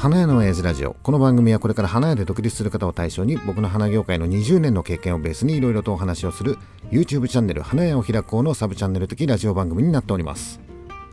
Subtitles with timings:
[0.00, 0.96] 花屋の親父ラジオ。
[1.02, 6.56] この番組はこれから花屋で独立する方を対象に僕の花業界の20年の経験をベースにいろいろとお話をする
[6.90, 10.58] YouTube チャンネル花屋を開こうのサブチャンネル的ラジオ番組になっております。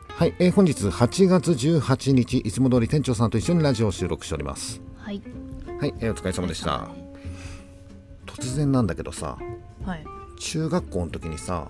[0.08, 4.80] はい、えー本日8月18日いつも通り店長さんと一緒にラジオを収録しております。
[4.96, 5.22] はい。
[5.82, 6.88] はい、えーお疲れ様でした。
[8.26, 9.38] 突然なんだけどさ
[9.84, 10.06] はい。
[10.40, 11.70] 中学校の時にさ、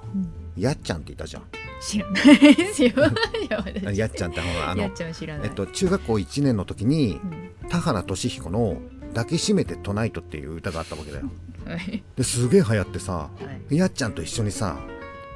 [0.57, 1.43] やっちゃんっていたじゃん
[1.79, 2.91] 知らないですよ。
[3.93, 5.47] やっちゃんってほらあのやっちゃん知らない。
[5.47, 8.77] えっと中学校1年の時にうん田原俊彦の
[9.13, 11.25] 「抱きしめてトナイト」っていう歌があったわけだよ
[11.65, 12.03] はい。
[12.15, 13.29] ですげえ流行ってさは
[13.69, 13.75] い。
[13.77, 14.77] やっちゃんと一緒にさ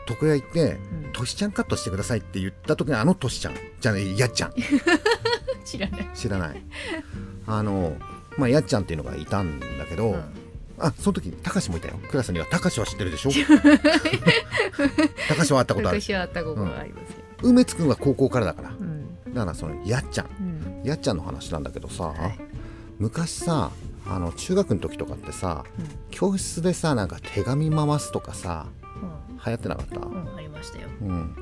[0.09, 4.53] 床屋行ってうん「トシちゃんカットしてください」って言った時にあのトシちゃんじゃあねやっちゃん
[5.63, 6.09] 知らない。
[6.15, 6.63] 知らない
[7.48, 7.95] あの
[8.38, 10.23] まあやっちゃんっていうのがいたんだけど、うん
[10.81, 13.31] あその時たかしもいたよクラスにはたかしは知ってるでしょ？
[15.27, 17.16] たかしは会ったことある昔はあったことがありますよ。
[17.44, 19.34] 梅津くんは高校からだからうん。
[19.34, 20.87] だからそのやっちゃんうん。
[20.87, 22.40] やっちゃんの話なんだけどさ、はい
[22.99, 23.71] 昔さ
[24.05, 28.68] あの中学の時とかってさうん教室でさなんか手紙回すとかさ
[29.46, 30.12] 流行ってなかった、うん。
[30.12, 30.37] うん。
[30.37, 30.87] ありましたよ。
[31.02, 31.35] うん、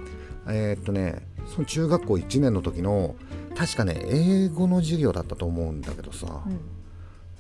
[0.48, 3.16] えーっとねその中学校1年の時の
[3.58, 6.44] 確かね英語の授業だったと思うんだけどさ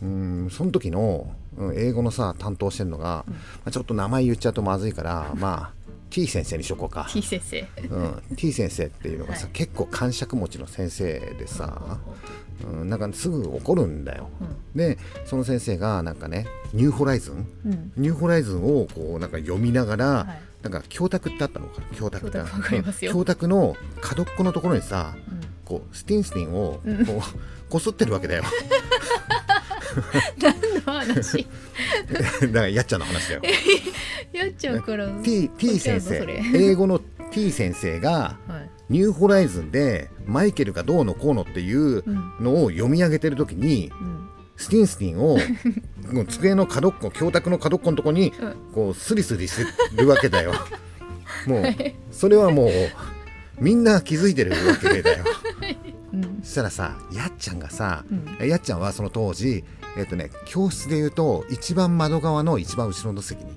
[0.02, 0.44] うん。
[0.44, 1.40] うんその時の、うん
[1.76, 7.68] 英語のさ担当してるのが、まあ、ちょっと名前言っちゃうとまずいからまあ T 先生にしとこうか、T 先生。
[7.90, 9.52] うん、T 先生っていうのがさ、はい。
[9.54, 12.00] 結構感触持ちの先生でさ、
[12.64, 14.30] うん、なんかすぐ怒るんだよ。
[14.74, 17.48] でその先生がなんかねニューホライズン？
[17.66, 17.72] うん。
[17.72, 17.92] うん。
[17.98, 20.64] ニューホライズンをこうなんか読みながら、はい。
[20.64, 21.88] なんか教託ってあったのかな？
[21.98, 23.08] 教託って。
[23.08, 25.42] 教託の角っこのところにさうん。
[25.66, 27.06] こうスティンスティンをうん。
[27.06, 27.22] こう
[27.70, 28.44] こすってるわけだよ
[30.42, 31.48] 何の話？
[32.42, 33.42] だからやっちゃんの話だよ
[34.34, 35.08] やっちゃうから。
[35.24, 37.00] T, T 先生 英語の
[37.32, 38.70] T 先生がはい。
[38.90, 42.34] ニューホライズンでマイケルがどうのこうのっていううん。
[42.40, 44.30] のを読み上げてる時にうん。
[44.58, 45.38] スティンスティンを
[46.28, 49.66] 机の角っこ教託の角っこのとこにうんこうスリスリして
[50.02, 50.54] るわけだよ
[51.46, 51.64] もう
[52.12, 52.70] それはもう
[53.58, 55.24] みんな気づいてるわけだよ
[56.14, 56.40] うん。
[56.44, 59.64] そしたらさやっちゃんがさ、うんやっちゃんはその当時
[59.98, 63.54] えっ、とね教室でいうと一番窓側の一番後ろの席に、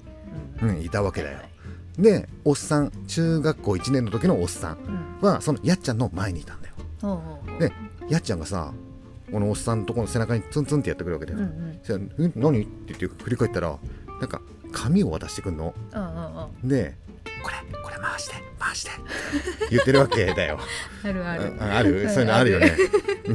[0.63, 1.39] うん、いたわけだよ
[1.99, 4.79] でおっさん中学校1年の時のおっさん
[5.21, 5.29] うん。
[5.29, 6.75] はそのやっちゃんの前にいたんだよ
[7.59, 7.73] で
[8.09, 8.73] やっちゃんがさ
[9.31, 11.45] このおっさんのところの背中にツンツンってやってくるわけだよ、うん
[12.19, 12.33] うん。
[12.37, 13.79] 何?」って言って振り返ったら
[14.21, 14.41] なんか
[14.73, 16.69] 紙を渡してくんのうんうんうん。
[16.69, 16.97] で
[17.43, 18.91] 「これこれ回して回して」
[19.71, 20.59] 言ってるわけだよ。
[21.05, 21.53] あるある。
[21.61, 22.77] ああるそういうのあるよね。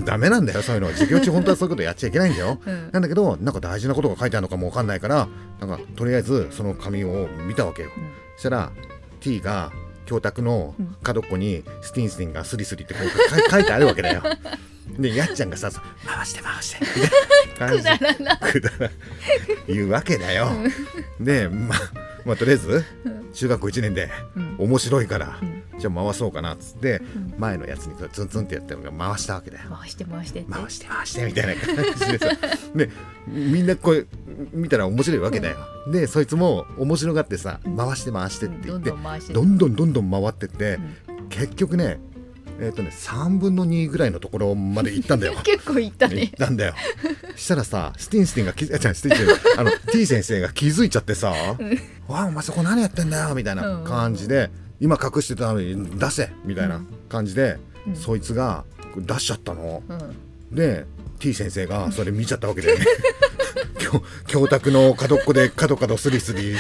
[0.06, 0.90] ダメなんだよそういうの。
[0.90, 2.59] 授業中本当はそういうことやっちゃいけないんだよ。
[2.66, 2.90] うん。
[2.91, 5.28] なんだけどなんか大事なことが書いてあるのかもわかんないから
[5.59, 7.90] なんかとりあえずその紙を見たわけよ。
[7.95, 8.12] うん。
[8.35, 8.72] そしたら
[9.19, 9.72] T が
[10.06, 13.07] 教託の角っこにスティンスティンがスリスリってこう
[13.51, 14.24] 書いてあるわけだよ。
[14.97, 15.69] でやっちゃんがさ
[16.07, 16.85] 「回して回して」
[17.57, 18.38] くだらな。
[18.38, 18.89] くだら
[19.68, 20.50] 言うわけだよ。
[21.19, 21.75] で、ま
[22.25, 22.85] まあ、とりあえず
[23.33, 24.55] 中学校1年でうん。
[24.57, 25.63] 面白いから、うん。
[25.79, 27.35] じゃあ回そうかなっつって、ん。
[27.38, 29.69] 前のやつにツンツンってやってるのが回したわけだよ。
[29.69, 30.45] 回して回して。
[30.49, 32.27] 回して回してみたいな感じでさ。
[32.75, 32.89] で
[33.27, 34.07] みんなこう
[34.53, 35.57] 見たら面白いわけだよ。
[35.91, 40.79] でそいつも面白がってさ回して回してって言って、どんどん回してどんどんどんどん回ってって、
[41.29, 41.99] 結局ね
[42.59, 45.35] えっ、とね3分の2ぐらいのところまで行ったんだよ。
[45.44, 46.31] 結構いった行っね。
[46.38, 46.73] たんだよ。
[47.35, 51.29] したらさ、スティンスティンが気づ、スティンスティン、あの、T 先生が気づいちゃってさ、
[52.07, 57.57] わあ、お前そこ何やってんだよ、みたいな感じで、今隠してたのに出せ、みたいな感じで、
[57.94, 58.63] そいつが
[58.97, 59.84] 出しちゃったの。
[59.88, 60.56] うん。
[60.56, 60.85] で、
[61.19, 62.85] T 先生がそれ見ちゃったわけだよね。
[63.77, 66.53] 教教託の角っこで角角スリスリ、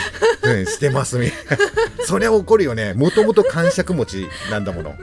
[0.43, 2.05] うんしてますみたいな。
[2.05, 2.93] そりゃ怒るよね。
[2.93, 4.95] もともと感触持ちなんだもの、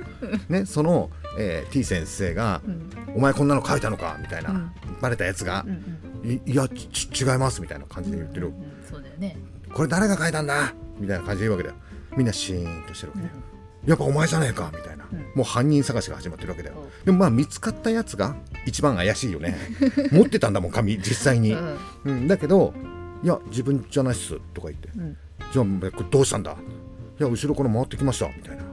[0.48, 2.62] ね、その、えー T 先生が、
[3.14, 4.70] お前こんなの書いたのか?」みたいな、うん。
[5.00, 5.72] バレたやつがうん
[6.24, 8.54] う「んいいや違います」みたいな感じで言ってる、うん。
[8.88, 9.36] そうだよね。
[9.72, 11.76] これ誰が書いたんだみたいな感じで言うわけだよ。
[12.16, 13.34] みんなシーンとしてるわけだよ、
[13.86, 15.18] やっぱお前じゃねえかみたいな、うん。
[15.34, 16.76] もう犯人探しが始まってるわけだよ。
[16.76, 17.04] うん。
[17.04, 18.36] でもまあ見つかったやつが
[18.66, 19.56] 一番怪しいよね。
[20.12, 21.76] 持ってたんだもん紙実際に、うん。
[22.04, 22.72] うん、だけど
[23.22, 24.88] 「いや自分じゃないっす」とか言って。
[24.96, 25.16] うん
[25.52, 26.52] 「じゃあこれどうしたんだ?」
[27.20, 28.64] いや後ろから回ってきました」みたいな。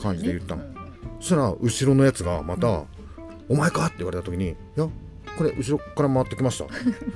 [0.00, 0.62] 感じで言ったの。
[0.62, 0.74] うん。
[1.20, 2.84] そしたら後ろのやつがまた
[3.48, 4.88] 「お前か?」って言われた時に「いや
[5.36, 6.66] これ後ろから回ってきました」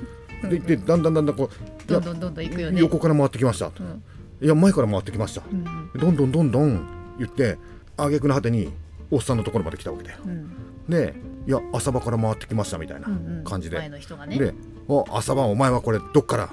[0.47, 1.55] ででだんだんだんだんこう
[1.91, 2.79] 「いやどんどんどんどん行くよね。
[2.79, 4.03] 横から回ってきました」うん。
[4.41, 5.63] いや前から回ってきました」うん。
[5.99, 7.57] どんどんどんどん言って
[7.97, 8.71] 挙句の果てに
[9.09, 10.19] おっさんのところまで来たわけだよ。
[10.25, 10.51] うん。
[10.89, 11.13] で
[11.47, 13.43] 「いや朝場から回ってきました」みたいなうんうん。
[13.43, 14.37] 感じで、前の人がね。
[14.37, 14.53] で
[14.87, 16.49] 「お朝晩お前はこれどっから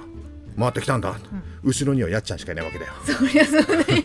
[0.57, 1.15] 回ってきたんだ」
[1.63, 2.93] 後ろにはやっちゃんしかいないわけだよ。
[3.03, 4.03] そりゃそうだよ。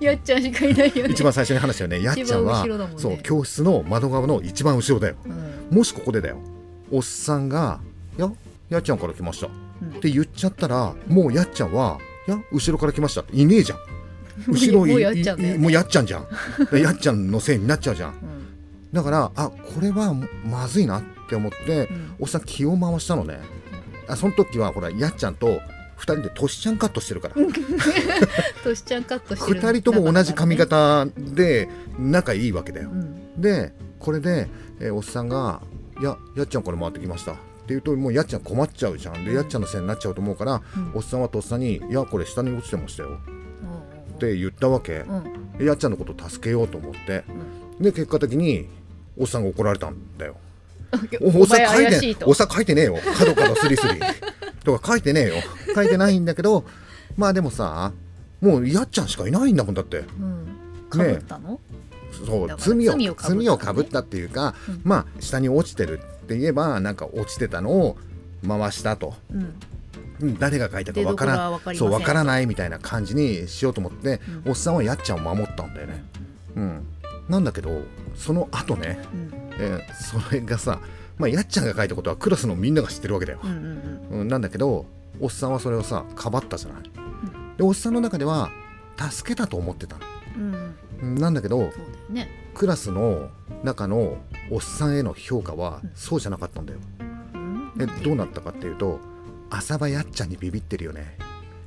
[0.00, 1.12] やっちゃんしかいないよね。
[1.12, 2.02] 一番最初に話したよね。
[2.02, 2.88] やっちゃんはね。
[2.96, 5.14] そう教室の窓側の一番後ろだよ。
[5.24, 5.76] うん。
[5.76, 6.38] もしここでだよ。
[6.90, 7.80] おっさんが
[8.16, 8.30] 「や
[8.68, 9.48] やっちゃんから来ました」
[9.82, 9.88] うん。
[9.96, 13.78] って言っちゃったらもうやっちゃんは「や後ろから来ました」いねえじゃん
[14.48, 15.54] 後ろいもうやっちゃんだよね。
[15.54, 16.26] いもうやっちゃんじゃん。
[16.70, 18.10] で やっちゃんのせいになっちゃうじゃん。
[18.10, 18.16] うん。
[18.92, 22.14] だからあこれはまずいなって思って、うん。
[22.20, 23.40] おっさん気を回したのね。
[24.08, 25.60] あその時はほらやっちゃんと
[25.98, 27.34] 2人でトシちゃんカットしてるから。
[28.62, 31.68] としちゃんカットしてる2人とも同じ髪型で
[31.98, 32.90] 仲いいわけだよ。
[32.90, 33.40] うん。
[33.40, 34.48] でこれで、
[34.80, 35.60] えーおっさんが
[36.02, 39.24] 「ややっちゃんこれ回ってきました」って言うともうやっちゃん困っちゃうじゃん。
[39.24, 40.92] でやっちゃんのせいになっちゃうと思うから、うん。
[40.94, 43.18] おっさんはとっさに「いやこれ下に落ちてましたよ」
[44.16, 45.22] って言ったわけ、おう
[45.60, 47.24] うんやっちゃんのこと助けようと思って、
[47.80, 48.66] で結果的に
[49.18, 50.36] おっさんが怒られたんだよ。
[51.20, 52.96] おおっさ書いておっさん書いてねえよ。
[53.18, 54.00] 角角スリスリ。
[54.64, 55.34] とか書いてねえよ。
[55.74, 56.64] 書いてないんだけど
[57.16, 57.92] まあでもさ
[58.40, 59.98] もうやっちゃんしかいないんだもんだって。
[59.98, 60.46] うん。
[60.88, 61.60] かぶったの？
[62.12, 64.80] そう罪を罪をかぶったっていうか、うん。
[64.84, 67.96] まあ下に落ちてるって言えばなんか落ちてたのを
[68.46, 69.14] 回したと。
[69.32, 69.54] うんうん
[70.38, 76.04] 誰が書いたかわからそうわからないみたいな感じにしようと思って、うんおっさんはやっちゃんを守ったんだよね。
[76.56, 76.86] うん、
[77.28, 77.82] なんだけど
[78.14, 80.80] その後ね、うんえーそれがさ、
[81.18, 83.40] まあ、やっちゃんが書いたことはクラスのみんなが知ってるわけだよ。
[83.42, 83.48] う
[84.24, 84.86] んなんだけど
[85.20, 86.82] おっさんはそれをさかばったじゃない。
[87.56, 88.50] でおっさんの中では
[89.10, 90.02] 助けたと思ってたの。
[91.02, 91.70] うんなんだけど
[92.08, 93.28] ねクラスの
[93.62, 94.16] 中の
[94.50, 96.78] おっさんへの評価はそうじゃなかったんだよ。
[97.34, 99.00] うんでどうなったかっていうと
[99.56, 101.16] 浅場やっちゃんにビビってるよね。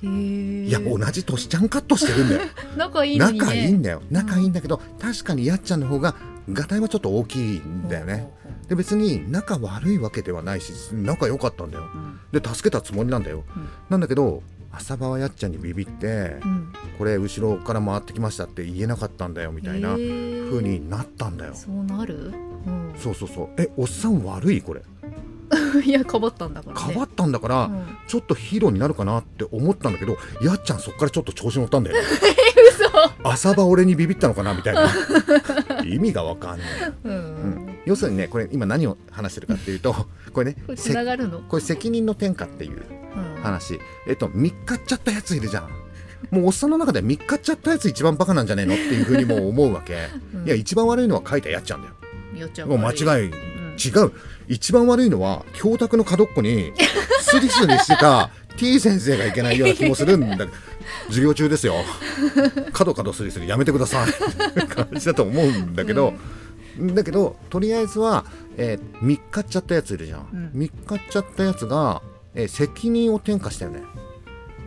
[0.02, 2.42] いや同じ年ちゃんカットしてるんだよ。
[2.78, 3.32] 仲いいね。
[3.34, 4.02] 仲いいんだよ。
[4.10, 6.16] 仲いいんだけど、確かにやっちゃんの方が
[6.52, 8.32] がたいはちょっと大きいんだよね。
[8.70, 11.90] で別に仲悪いわけではないし仲良かったんだよ。
[11.94, 12.40] うん。
[12.40, 13.44] で助けたつもりなんだよ。
[13.56, 13.68] うん。
[13.90, 16.72] なんだけど浅場はやっちゃんにビビって、うん。
[16.98, 21.54] これ後ろから回ってきましたって言えなかったんだよみたいな風になったんだよ。
[21.56, 22.32] そうなる？
[22.68, 22.94] うん。
[22.98, 23.50] そうそうそう。
[23.58, 24.62] えおっさん悪い？
[24.62, 24.82] これ
[25.84, 26.94] いやかばったんだからね。
[26.94, 27.98] かばったんだから、うん。
[28.08, 32.04] ちょっとヒーローになるかなって思ったんだけどやっちゃんそっからちょっと調子乗ったんだよね。
[33.22, 33.30] 嘘。
[33.30, 34.90] 浅場俺にビビったのかなみたいな。
[35.86, 36.68] 意味がわかんない、
[37.04, 37.12] うん。
[37.12, 39.96] うん、要するにねこれ今何を話してるかっていうと
[40.34, 41.40] これねこれせ繋がるの？
[41.40, 42.82] これ責任の転嫁っていう
[43.38, 43.44] うん。
[43.44, 43.80] 話。
[44.08, 45.70] えっと3日っちゃったやついるじゃん。
[46.32, 50.46] もうおっさんの中で3日っちゃったやつ一番バカなんじゃねえのっていうふうにもう思うわけ、うん。
[50.46, 51.94] いや一番悪いのは書いたやっちゃんだよ。
[52.68, 54.12] もう間違いうん違う。
[54.48, 56.74] 一番悪いのは教託の角っこに
[57.22, 60.48] スリスリしてた T 先生がいけないような気もするんだ。
[61.08, 61.76] 授業中ですよ。
[62.74, 64.10] 角角スリスリやめてください。
[64.10, 66.14] って感じだと思うんだけど、
[66.78, 68.26] だけどとりあえずは、
[68.58, 70.60] えー、3日っちゃったやついるじゃん、うん。
[70.60, 72.02] 3日っちゃったやつが、
[72.36, 73.82] えー責任を転嫁したよね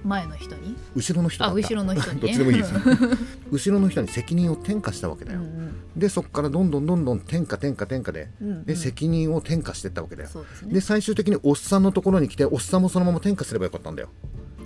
[0.04, 0.76] 前の人に？
[0.94, 1.52] 後ろの人だった。
[1.52, 2.16] あ後ろの人に。
[2.16, 2.72] ね どっちでもいいです。
[3.50, 8.64] 後ろの人に責任を転嫁したわけだよ、うんでそこからどんどんどんどん転嫁転嫁転嫁でうんうん。
[8.64, 10.72] で責任を転嫁していったわけだよ、そうですね。
[10.74, 14.08] で最終的におっさんのところに来ておっさんもそのまま転嫁すればよかったんだよ、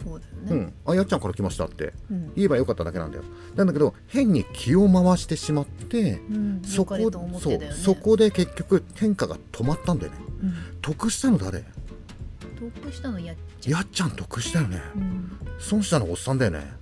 [0.05, 0.67] そうだうよね。
[0.67, 1.93] ん、あやっちゃんから来ましたって。
[2.11, 2.33] うん。
[2.37, 3.25] 言えばよかっただけなんだよ。
[3.57, 6.63] なんだけど変に気を回してしまって、うん。
[6.65, 7.61] そこ良かれと思っそう。
[7.73, 10.19] そこで結局転嫁が止まったんだよね。
[10.45, 10.55] うん。
[10.81, 11.65] 得したの誰？
[12.59, 13.37] 得したのやっ
[13.67, 14.81] やっちゃん得したよね。
[14.95, 15.31] ううん。
[15.59, 16.73] 損したのおっさんだよね。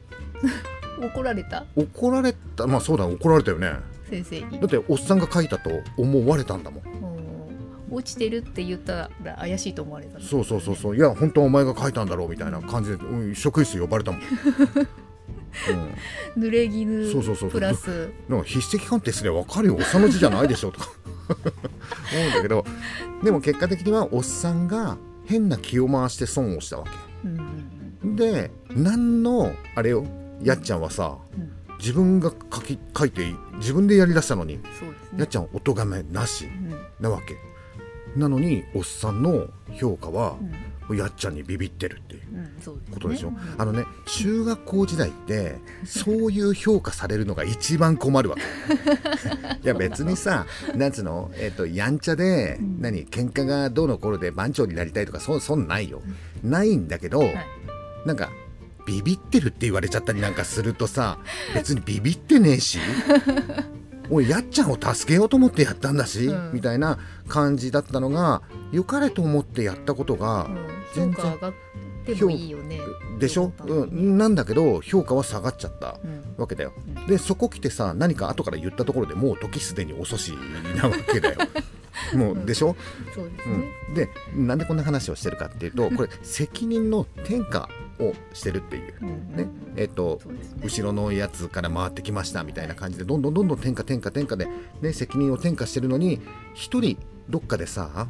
[1.01, 1.65] 怒られた？
[1.77, 2.67] 怒られた。
[2.67, 3.73] まあそうだ怒られたよね。
[4.09, 4.61] 先生に。
[4.61, 6.85] だっておっさんが書いたと思われたんだもん。
[6.85, 6.95] うん
[7.91, 10.25] 落ちてるって言ったら怪しいと思われたの。
[10.25, 10.97] そうそうそうそう。
[10.97, 14.21] いや本当はお前が書いたんだろうみたいな感じで、うん、職員室呼ばれたもん、
[16.37, 17.51] うん、濡れ衣そうそうそう。
[17.51, 18.11] プラス。
[18.29, 19.77] なんか筆跡鑑定すれば分かるよ。
[19.77, 20.89] おっさんの字じゃないでしょとか。
[21.29, 22.65] 思うんだけど。
[23.23, 26.85] でも結果的にはおっさんが変な気を回して損をしたわ
[27.25, 27.39] うん
[28.03, 30.05] うんけで何のあれよ
[30.43, 31.51] やっちゃんはさうん。
[31.79, 34.63] 自分が書き書いて自分でやりだしたのにね。
[35.19, 36.71] やっちゃんお咎めなしうん。
[37.01, 37.37] なわけ。
[38.19, 40.53] なのにおっさんの評価はうん
[40.93, 42.23] やっちゃんにビビってるっていう
[42.93, 43.37] ことでしょ、うん。
[43.57, 48.43] あのね中学校時代ってそういう評価されるのが一番困るわけ。
[49.65, 52.81] いや別にさなんつうの、えっとやんちゃで、うん。
[52.81, 53.07] 何？
[53.07, 56.03] 喧嘩がどうの頃で番長になりたいとかそそんないよ、
[56.43, 57.35] ないんだけど、はい。
[58.05, 58.31] なんか
[58.87, 61.19] ビビってるって言われちゃったりなんかするとさ
[61.55, 62.79] 別にビビってねえし
[64.11, 66.51] 俺やっちゃんを助けようと思ってやったんだし、うん。
[66.53, 71.53] みたいな感じだったのが良かれと思ってやったことが、うん全然評価上がっ
[72.05, 72.81] てもいいよね。
[73.19, 76.35] でしょ、そうん、なんだけど評価は下がっちゃったうん。
[76.37, 76.73] わけだよ。
[76.97, 77.07] うん。
[77.07, 80.33] でそこ来てさ何か後から言ったところでもう時すでに遅し
[80.77, 81.39] なわけだよ。
[82.15, 82.77] もうでしょ、
[83.15, 83.73] そうですね。
[83.89, 87.69] うん、でなんでこんな話をしてるかっていうとこれ責任の転嫁
[88.01, 88.93] をしてるっていう。
[89.37, 89.49] ね。
[89.77, 90.35] えっとね。
[90.63, 94.45] 後ろのやつから回ってきましたみたいな感じでどんどんどんどん転嫁転嫁転嫁
[94.83, 96.21] で、ね、責任を転嫁してるのに
[96.55, 96.99] 一人
[97.29, 98.09] どっかでさ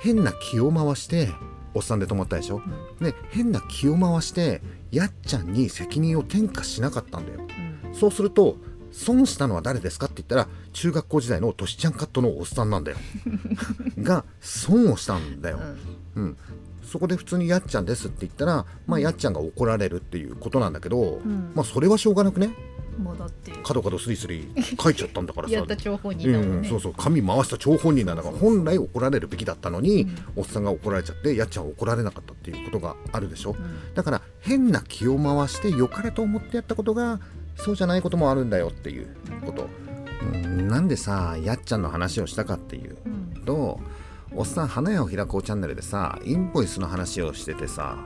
[0.00, 1.28] 変な気を回して
[1.76, 2.62] おっさんで止まったでしょ、
[3.00, 7.40] で変な気を回してやっちゃんに責任を転嫁しなかったんだよ。
[7.84, 7.94] うん。
[7.94, 8.56] そうすると
[8.90, 12.96] 損したのは誰ですかって言ったら中学校時代のトシちゃんカットのおっさんなんだよ。
[14.00, 15.60] が損をしたんだよ、
[16.14, 16.22] うん。
[16.22, 16.36] うん、
[16.82, 21.52] そこで普通にやっちゃんですって言ったら、まあ、やっちゃんが怒られるっていうことなんだけど、ん。
[21.54, 22.54] まあそれはしょうがなくね
[22.98, 24.48] もうだって角角スリスリ
[24.80, 25.54] 書いちゃったんだからさ。
[25.54, 26.68] やった張本人うん、だもんね。
[26.68, 33.56] そうそう紙回した張本人なんだから本来怒られるべきだったのに、おっさんが怒られちゃってやっちゃんは怒られなかったっていうことがあるでしょ、
[33.94, 37.20] だから変な気を回して良かれと思ってやったことが
[37.56, 39.08] そうじゃないこともあるんだよっていう
[39.44, 39.68] こと、
[40.22, 43.44] うん、なんでさやっちゃんの話をしたかっていううん。
[43.44, 43.80] と
[44.34, 47.96] おっさん花屋を開こうチャンネルでさインボイスの話をしててさ、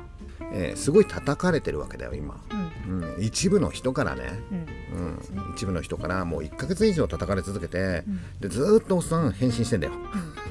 [0.52, 2.40] えーすごい叩かれてるわけだよ今、
[2.88, 3.02] うん。
[3.02, 4.59] うん、一部の人からね、うん
[5.00, 8.04] うん、一部の人からもう1ヶ月以上叩かれ続けて、
[8.40, 9.92] でずーっとおっさん返信してんだよ、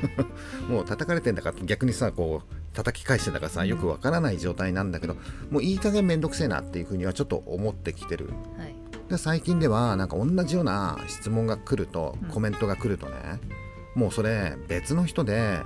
[0.70, 5.16] もう叩かれてんだから逆にさこう叩き返してんだからさよくわからない状態なんだけど
[5.50, 8.30] もういい加減めんどくせえなっていうふうにはちょっと思ってきてる。
[8.58, 8.76] はい。
[9.10, 12.30] で最近ではなんか同じような質問が来るとうん。
[12.30, 13.40] コメントが来るとね、
[13.96, 15.60] もうそれ別の人で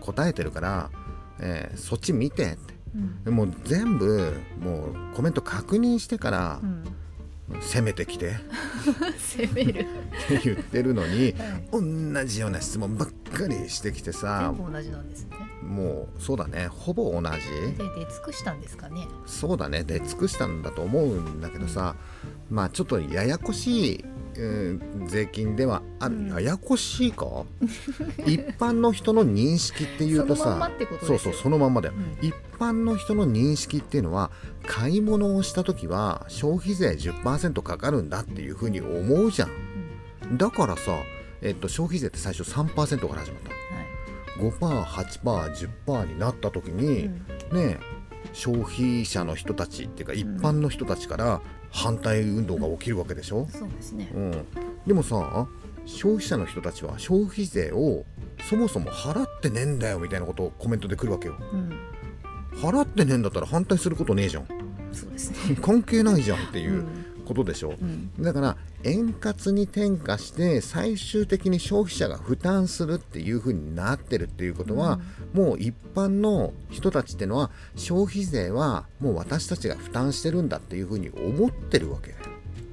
[0.00, 0.90] 答えてるから、
[1.38, 2.74] えーそっち見てって。
[2.94, 3.24] うん。
[3.24, 6.84] でもう全部もうコメント確認してからうん
[7.60, 8.36] 攻めてきて。
[9.18, 9.80] 攻める。
[9.80, 9.84] っ
[10.28, 12.12] て言ってるのに はい。
[12.12, 15.36] 同じような質問ばっかりしてきてさ全部同じなんですね。
[15.62, 16.68] もうそうだね。
[16.68, 17.76] ほぼ同じ。
[17.76, 19.06] で出尽くしたんですかね。
[19.26, 19.84] そうだね。
[19.84, 21.96] 出尽くしたんだと思うんだけどさ
[22.50, 26.28] まあちょっとややこしい、うん税金ではある、うん。
[26.28, 27.26] ややこしいか？
[28.24, 30.70] 一般の人の認識っていうとさ
[31.02, 32.26] そうそうそのまんまだよ、うん。
[32.26, 34.30] 一般の人の認識っていうのは
[34.68, 40.36] 買い物をした時は消費税10%かかるんだっていうふうに思うじゃん。
[40.36, 40.92] だからさ、
[41.40, 44.52] えっと、消費税って最初3%から始まったはい。
[44.52, 47.06] 5%8%10% になった時に、
[47.50, 47.56] うん。
[47.56, 47.78] ね
[48.34, 54.10] 消費者の人たちっていうか一般の人たちから反対運動が起きるわけでしょ、そうですね。
[54.14, 54.46] うん。
[54.86, 55.48] でもさ
[55.86, 58.04] 消費者の人たちは消費税を
[58.42, 61.36] そもそも払ってねえんだよみたいなことをコメントで来るわけよ。
[61.52, 61.72] うん。
[62.60, 64.57] 払ってねえんだったら反対することねえじゃん
[64.92, 65.56] そうですね。
[65.60, 66.84] 関係ないじゃんっていう
[67.26, 68.10] ことでしょ、うん。
[68.20, 74.98] だから円滑に転嫁して最終的に消費者が負担するっていう風になってるっていうことは、
[75.34, 82.14] もう一般の人たちってのは消費税はもう私たちが負担してるんだっていう風に思ってるわけ。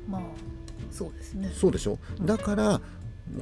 [0.07, 0.21] まあ
[0.91, 1.51] そうですね。
[1.53, 1.97] そうでしょ？
[2.21, 2.81] だから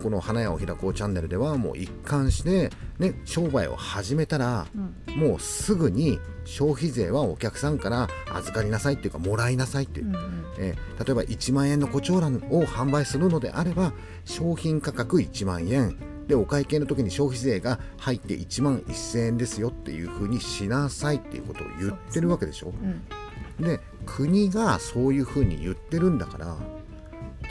[0.02, 5.16] この花屋を開こうチャンネルではもう一貫して、ね、商売を始めたらうん。
[5.16, 10.08] もうすぐに消費税はお客さんから預かりなさいっていうかもらいなさいっていう。
[10.08, 10.46] うんうん。
[10.58, 13.94] えー例えば1万円の胡蝶蘭を販売するのであれば
[14.26, 15.98] 商品価格1万円
[16.28, 22.68] でお会計の時に消費税が入って1万1000円ですよっていう風にしなさいっていうことを言ってるわけでしょ。
[22.70, 23.04] うん
[23.60, 26.58] で国がそういう風に言ってるんだから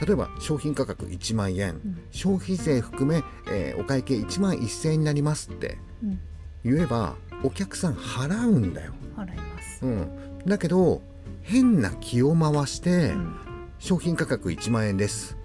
[0.04, 2.00] 例えば商品価格1万円、ん。
[2.11, 6.20] 消費税含め、えーお会計1万1000円になりますってうん。
[6.64, 9.84] 言えばお客さん払うんだよ、払います。
[9.84, 11.02] うん、だけど
[11.42, 13.37] 変な気を回して、うん。
[13.78, 15.37] 商品価格1万円です。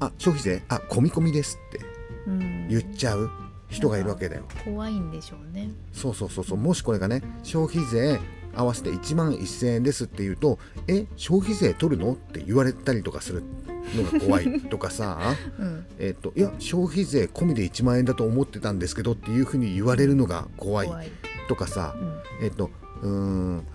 [0.00, 0.62] あ消費税？
[0.68, 1.84] あ込み込みですって
[2.26, 2.68] うん。
[2.68, 3.30] 言っちゃう
[3.68, 4.44] 人がいるわけだよ。
[4.64, 5.70] 怖いんでしょうね。
[5.92, 6.58] そうそうそうそう。
[6.58, 8.18] もしこれがね消費税
[8.54, 12.12] 合わせて1万1000円ですって言うとえ消費税取るの？
[12.14, 13.42] って言われたりとかする
[13.96, 15.18] のが怖いとかさ
[15.58, 15.86] うん。
[15.98, 20.90] えっといや消費税込みで1万円だと思ってたんですけどっていうふうに言われるのが怖い
[21.48, 21.94] とかさ
[22.40, 22.44] うん。
[22.44, 22.70] えっと
[23.02, 23.66] うーん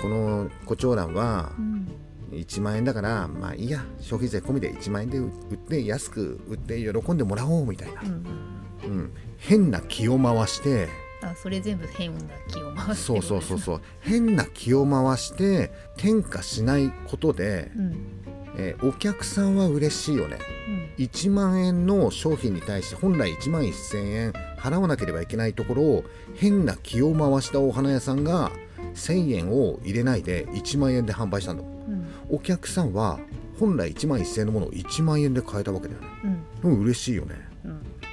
[0.00, 1.88] この胡蝶蘭はうん。
[2.32, 8.00] 1万円だからまあいいや消費税込みで1万円で売って安く売って喜んでもらおうみたいな。
[8.02, 8.90] う、んうん。
[8.90, 10.88] うん、変な気を回して
[11.22, 13.80] あそれ全部変な気を回すそうそうそうそう。
[14.00, 17.96] 変な気を回して転嫁しないことで、うんうん
[18.56, 20.38] えーお客さんは嬉しいよね。
[20.98, 26.04] 1万円の商品に対して本来1万1000円払わなければいけないところを
[26.36, 28.52] 変な気を回したお花屋さんが
[28.94, 31.62] 1000円を入れないで1万円で販売したんだ。
[31.62, 32.06] うん。
[32.30, 33.18] お客さんは
[33.58, 36.06] 本来1万1000円のものを1万円で買えたわけだよね。
[36.62, 36.72] うん。
[36.72, 37.34] うん嬉しいよね。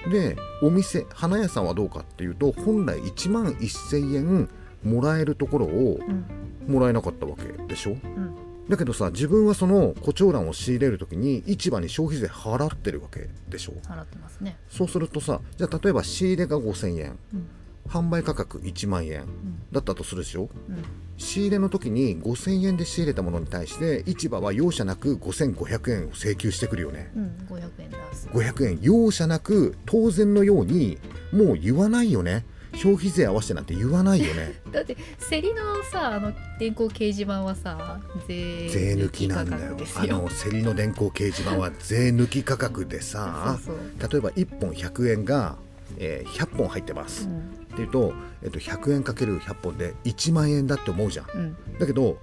[0.05, 0.12] うん。
[0.12, 4.50] でお店花屋さんはどうかっていうと本来1万1000円
[4.83, 6.25] もらえるところをうん。
[6.67, 7.91] もらえなかったわけでしょ。
[7.91, 8.31] うん
[8.72, 13.74] だけどさ自分はその胡蝶蘭を仕入れる時に市場に消費税払ってるわけでしょ？
[13.88, 14.58] 払ってますね。
[14.70, 17.20] そうするとさじゃあ例えば仕入れが5000円。
[17.34, 17.48] うん。
[17.88, 19.25] 販売価格1万円。
[19.72, 20.50] だったとするでしょ？
[20.70, 20.84] うん。
[21.18, 27.12] 仕入れの時に5000円で仕入れたものに対して市場は容赦なく5500円を請求してくるよね。
[27.16, 28.28] うん500円出す。
[28.30, 28.80] 500円。
[28.82, 30.98] 容赦なく当然のように
[31.34, 34.62] もう言わないよね消費税合わせてなんて言わないよね。
[34.72, 34.96] だって
[35.30, 39.78] 競りのさあの電光掲示板はさ税税抜きなんだよ。
[39.96, 43.60] あの競りの電光掲示板は税抜き価格でさ
[44.00, 45.58] 例えば1本100円が、
[45.98, 47.40] えー100本入ってます、うん。
[47.40, 47.42] っ
[47.75, 51.25] ていうと、えっと、100円かける100本で1万円だって思うじゃん。
[51.34, 51.56] うん。
[51.80, 52.18] だけど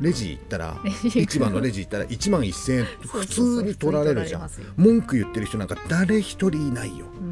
[0.00, 1.60] レジ行ったら市場の。
[1.60, 4.50] レジ行ったら 1万1000円普通に取られるじゃん。
[4.76, 7.06] 文句言ってる人なんか誰一人いないよ。
[7.18, 7.23] うん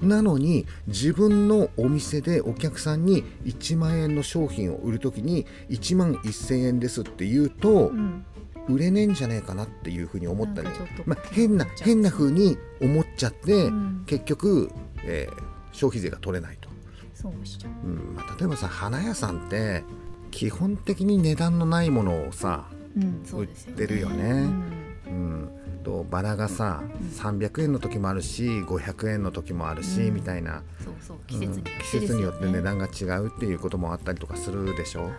[0.00, 8.24] なのに自分のお店でお客さんに1万円の商品を売るときに1万1000円ですって言うとうん。
[8.68, 10.68] 売れねえんじゃねえかなっていうふうに思ったり
[11.04, 14.02] まあ、変な変な風に思っちゃって、うん。
[14.06, 14.72] 結局、
[15.04, 16.70] えー消費税が取れないと、
[17.14, 17.86] そうう。
[17.86, 18.14] うん。
[18.16, 19.84] まあ、例えばさ花屋さんって
[20.30, 22.64] 基本的に値段のないものをさ、
[22.96, 24.24] うんそうですよ売ってるよね。
[24.24, 24.72] うん。
[25.06, 25.50] うん、
[25.86, 26.82] とバラがさ
[27.14, 30.14] 300円の時もあるし500円の時もあるし、うん。
[30.16, 35.12] みたいな、そうそう季節によって値段が違うっていうこともあったりとかするでしょ、はい。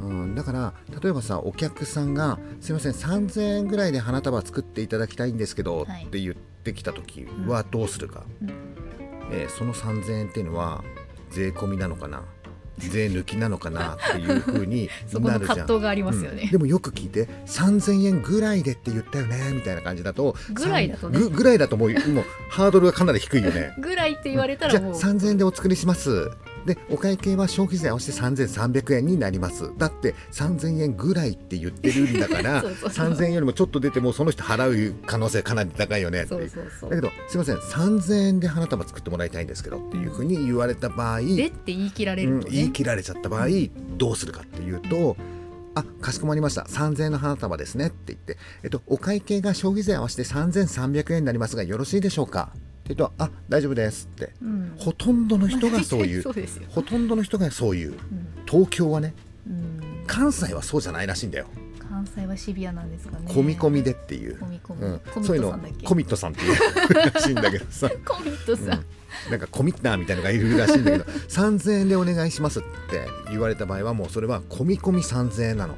[0.00, 6.04] うん、だから例えばさお客さんが「すいません3000円ぐらいで花束作っていただきたいんですけど」はい。
[6.04, 8.48] って言ってきた時はどうするか、うん。
[9.30, 10.82] えーその3000円っていうのは
[11.30, 12.22] 税込みなのかな
[12.78, 14.88] 税抜きなのかなっていうふうに
[15.20, 15.66] なるじゃん。
[16.50, 21.18] でもよく聞いて3000円ぐらいでって言ったよねみたいな感じだとぐらいだとね。
[21.18, 23.74] ぐぐらいだともうもうハードルがかなり低いよね。
[23.80, 26.30] ぐらいって言われたじゃあらもう3000円でお作りします
[26.68, 29.72] でお会計は消費税合わせて3300円になります。
[29.76, 33.08] だって3000円ぐらいって言ってるんだから そうそうそう。
[33.10, 37.56] 3000円よりもちょっと出てもその人払う可能性かなり高いよねってだけどすいません。
[37.56, 43.46] 3000円で花束作ってもらいたいんですけどっていうふうに言われた場合、でって言い切られうんるとね、言い切られちゃった場合
[43.96, 45.16] どうするかっていうと
[45.74, 46.62] あかしこまりました。
[46.62, 52.52] 3000円の花束ですねって言って、えっと、お会計が消費税合わせて3300円になりますがよろしいでしょうか？
[52.88, 54.32] って言うとあ大丈夫ですって。
[54.42, 54.74] うん。
[54.78, 56.22] ほとんどの人がそういう。
[56.68, 57.92] ほとんどの人がそういう。
[57.92, 57.98] うん。
[58.46, 59.14] 東京はね
[59.46, 61.46] うん、関西はそうじゃないらしいんだよ。
[61.88, 63.26] 関西はシビアなんですかね。
[63.28, 64.98] 込み込みでっていう、込み込み、うん。
[64.98, 67.90] コミそういうのコミットさんっていうらしいんだけどさ。
[68.04, 68.84] コミットさん、
[69.30, 75.76] なんかコミッターみたいなのがいるらしいんだけど 3000円でお願いしますって言われた場合はもうそれは込み込み3000円なの。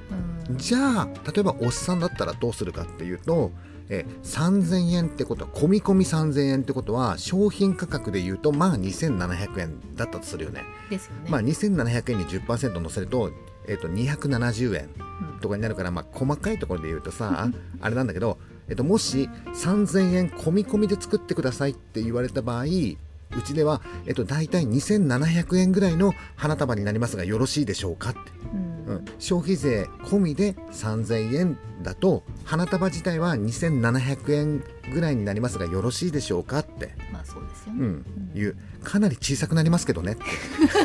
[0.49, 0.59] うん。
[0.59, 3.53] じゃあ例えばおっさんだったらどうするかっていうと
[3.91, 10.63] え3000円ってことは込み込み3000円ってことは商品価格で言うとまあ2700円だったとするよね。
[10.89, 13.31] ですよね、まあ2700円に10%乗せると,、
[13.67, 14.89] えっと270円
[15.33, 17.51] うんとかになるから、まあ、細かいところで言うとさ
[17.81, 28.19] あれなんだけど、えっと、もし3000円込み込みで作ってくださいって言われた場合うちでは、えっと、大体2700円ぐらいの花束になりますがよろしいでしょうかって、
[28.53, 38.57] うんうん、消費税込みで3000円だと花束自体は2700円ぐらいになりますがよろしいでしょうかって、まあそうですよね、うん、いう。
[38.83, 40.17] かなり小さくなりますけどね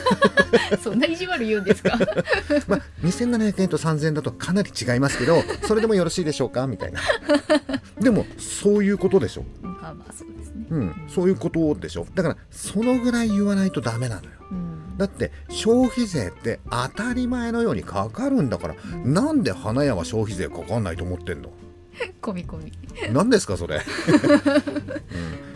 [0.83, 1.97] そんな意地悪言うんですか？
[2.67, 6.99] まあ、2700円と3000円だとかなり違いますけどそれでもよろしいでしょうかみたいな。
[7.99, 10.65] でもそういうことでしょ、まあまあそうですね。
[10.69, 12.05] うん、そういうことでしょ。
[12.15, 14.29] だからそのぐらい言わないとダメなのよ。
[14.51, 21.51] うんだって消費税って当たり前のようにかかるんだから、なんで花屋は消費税かかんないと思ってんの？
[22.21, 22.71] 込み込み。
[23.13, 23.81] 何ですかそれ、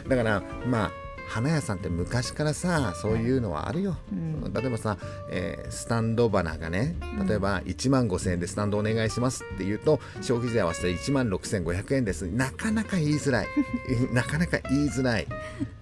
[0.04, 0.92] うん、だからまあ
[1.28, 4.54] 花屋さんって昔からさそういうのはあるよ、うん。
[4.54, 4.98] 例えばさ、
[5.32, 6.96] えースタンド花がね
[7.28, 12.24] 例えば1万5000円でスタンドお願いしますって言うと消費税合わせて1万6500円です。
[12.24, 13.48] なかなか言いづらい。
[14.12, 15.28] なかなか言いづらい。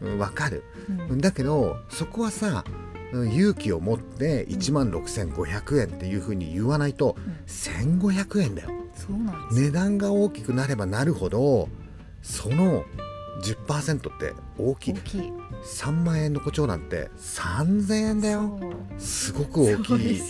[0.02, 0.64] うんわ、かる、
[1.10, 1.22] うん。
[1.22, 7.16] だけどそこはさうん勇気を持って1万6500円っていうふうに言わないと
[7.48, 8.70] 1500円だよ。
[9.52, 11.70] 値段が大きくなればなるほど
[12.22, 12.84] その
[13.44, 14.94] 10%って大きい。
[14.94, 15.22] 大きい。
[15.64, 18.60] 3万円の胡蝶なんて3000円だよ。
[18.98, 20.22] すごく大きい。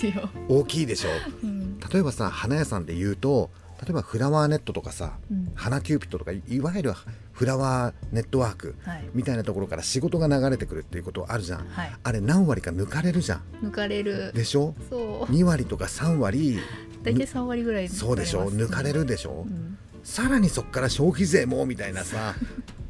[0.49, 1.09] 大きいでしょ。
[1.43, 1.79] うん。
[1.79, 3.49] 例えばさ花屋さんで言うと
[3.81, 5.51] 例えばフラワーネットとかさうん。
[5.55, 6.93] 花キューピットとかいいわゆる
[7.37, 9.09] フラワーネットワークはい。
[9.13, 11.67] みたいなところから仕事が流れてくるっていうことあるじゃん。
[11.67, 11.91] はい。
[12.03, 13.41] あれ何割か抜かれるじゃん。
[13.61, 14.33] 抜かれる。
[14.33, 14.73] でしょ？
[14.89, 15.31] そう。
[15.31, 16.59] 2割とか3割。
[17.03, 17.87] 大体3割ぐらい。
[17.89, 18.51] そうでしょ？
[18.51, 19.77] 抜かれるでしょ、うん。
[20.03, 22.33] さらにそこから消費税もみたいなさ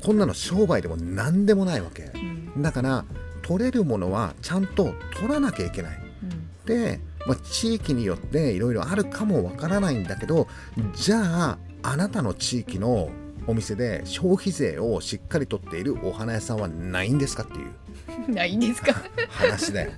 [0.01, 2.11] こんなの商売でも何でもないわけ。
[2.55, 2.61] うん。
[2.61, 3.03] だから
[3.41, 5.99] 取れるものはちゃんと取らなきゃいけない。
[6.23, 6.65] うん。
[6.65, 10.47] で、まあ、地域によっていろいろあるかもわからないんだけど
[10.95, 13.09] じゃああなたの地域の
[13.47, 17.71] お店で消費税をしっかり取っているお花屋さんはないんですかっていう。
[18.33, 18.93] ないんですか？
[19.29, 19.91] 話だよ。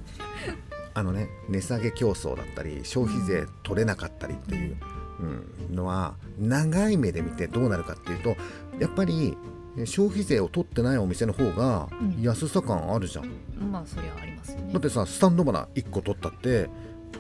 [0.94, 4.78] あのね値下げ競争だったり消費税取れなかったりっていう、
[5.70, 8.36] うん、のは長い目で見てどうなるかっていうと
[8.80, 9.38] やっぱり、
[9.78, 12.22] え消費税を取ってないお店の方がうん。
[12.22, 13.30] 安さ感あるじゃん、
[13.72, 14.74] まあそりゃありますよね。
[14.74, 16.70] だってさスタンド花1個取ったって、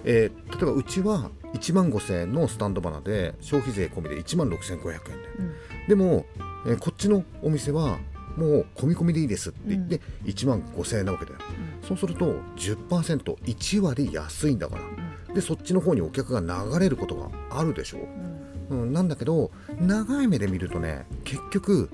[0.04, 5.00] えー例えばうちは1万5000円のスタンド花で消費税込みで1万6500円で
[5.40, 5.54] うん
[5.90, 6.26] でも、
[6.68, 7.98] えーこっちのお店は
[8.38, 11.38] もう込み込みでいいですって言って1万5000円なわけだよ。
[11.82, 15.34] そうすると 10%1 割安いんだから。
[15.34, 17.98] でそっちの方にお客が流れることがあるでしょ。
[17.98, 18.82] うんうん。
[18.84, 19.50] うん、なんだけど
[19.80, 21.90] 長い目で見るとね結局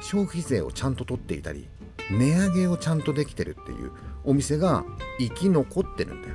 [0.00, 1.66] 消費税をちゃんと取っていたり
[2.10, 3.90] 値上げをちゃんとできてるっていう
[4.24, 4.84] お店が
[5.18, 6.34] 生き残ってるんだよ。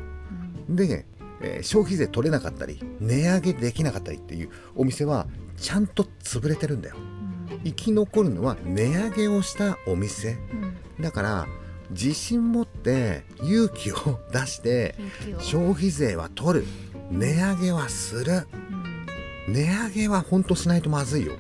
[0.70, 0.76] うん。
[0.76, 1.06] で、
[1.42, 6.96] えー消費税取れなかったり値上げできなかったりっていうお店はちゃんと潰れてるんだよ。
[6.98, 7.60] うん。
[7.64, 10.38] 生き残るのは値上げをしたお店。
[10.98, 11.04] うん。
[11.04, 11.48] だから
[11.92, 14.96] 自信持って勇気を出して
[15.40, 16.66] 消費税は取る。
[17.12, 18.48] 値上げはする。
[19.48, 19.54] うん。
[19.54, 21.34] 値上げは本当しないとまずいよ。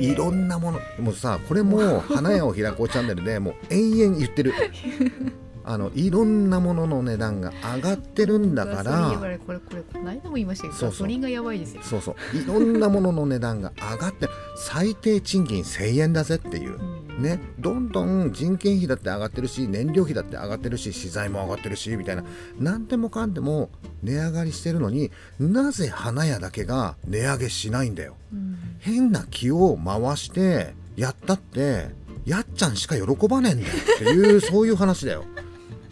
[0.00, 0.80] いろんなもの。
[0.98, 4.52] もうさこれも「花屋を開こうチャンネル」でもう延々言ってる
[5.68, 9.12] あのいろんなものの値段が上がってるんだから。
[9.12, 11.20] いこれこれこの間も言いましたけどそうそう。
[11.20, 11.82] がやばいですよ。
[11.82, 12.36] そうそう。
[12.36, 16.78] いろんなものの値段が上がって最低賃金1000円だぜっていう。
[16.78, 17.22] うん。
[17.22, 17.40] ね。
[17.58, 22.24] どんどん人件費だって上がってるし燃料費だって上がってるし資材も上がってるしみたいな。
[22.60, 23.70] 何でもかんでも
[24.04, 28.16] 値上がりしてるのになぜ花屋だけが値上げしないんだよ。
[28.32, 28.56] うん。
[28.78, 31.88] 変な気を回してやったって
[32.24, 35.24] やっちゃんしか喜ばねえんだよっていうそういう話だよ。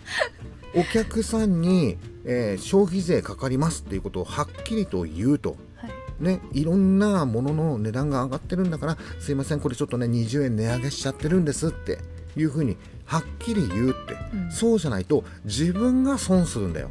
[0.75, 5.57] お客さんに、えー消費税かかりますっていうことをはっきりと言うと。
[5.77, 5.91] はい。
[6.21, 11.99] ね、いろんなものの値段が上がってるんだからすいませんこれちょっとね20円値上げしちゃってるんですって
[12.37, 14.51] いうふうにはっきり言うって、うん。
[14.53, 16.91] そうじゃないと自分が損するんだよ。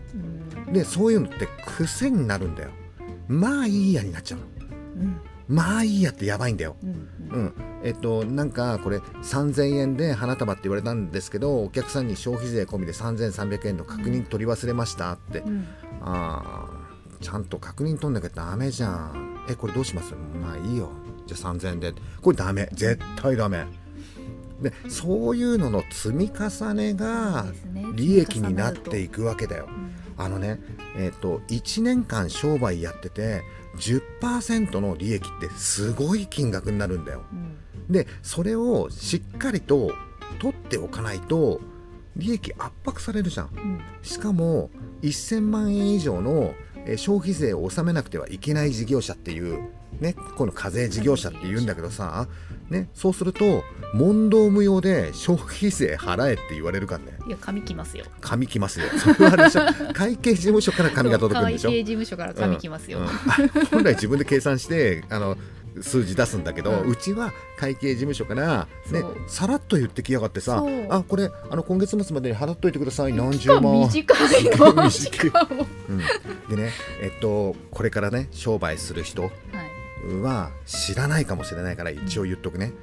[0.67, 0.73] うん。
[0.73, 2.69] でそういうのって癖になるんだよ。
[3.27, 4.45] まあいいやになっちゃうの。
[5.01, 6.75] うんまあいいやってやばいんだよ。
[6.83, 7.53] うんうん、
[7.83, 15.67] えっとなんかこれ3000円で花束って言われたんですけどお客さんに消費税込みで3300円の確認取り忘れましたって、うん。
[16.01, 19.45] あーちゃんと確認取んなきゃダメじゃん。
[19.49, 20.13] えこれどうします？
[20.41, 20.91] まあいいよ。
[21.25, 21.93] じゃあ3000円で。
[22.21, 22.69] これダメ。
[22.73, 23.65] 絶対ダメ。
[24.61, 27.45] でそういうのの積み重ねが
[27.95, 29.67] 利益になっていくわけだよ。
[29.67, 29.93] うん。
[30.15, 30.59] あのね
[30.95, 33.41] えっと1年間商売やってて
[33.77, 37.23] 10%の利益ってすごい金額になるんだよ。
[37.31, 37.57] うん。
[37.89, 39.91] でそれをしっかりと
[40.39, 41.59] 取っておかないと
[42.15, 43.49] 利益圧迫されるじゃん。
[43.55, 43.81] うん。
[44.01, 44.69] しかも
[45.01, 46.53] 1000万円以上の
[46.85, 52.27] えー消費税を納めなくてはいけない事業者っていうねこの課税事業者って言うんだけどさ、
[52.73, 57.17] ね、そうすると問答無用で消費税払えって言われるからね。
[57.27, 58.05] いや紙きますよ。
[58.19, 58.87] 紙来ますよ。
[58.97, 59.61] それはあれでしょ。
[59.93, 61.69] 会計事務所から紙が届くんでしょ。
[61.69, 63.05] 会計事務所から紙きますよ、うん。
[63.05, 63.09] うん
[63.71, 65.37] 本来自分で計算してあの
[65.81, 73.13] 数字出すんだけど、ううんちは会計事務所から、ねさらっと言ってきやがってさあこれあの今月末までに払っといてください。
[73.13, 74.73] 何十万、短い短い。
[74.73, 75.97] のしかもうん、
[76.55, 79.72] でねえっとこれからね商売する人はい
[80.21, 82.73] は知らないかもしれないから一応言っとくね。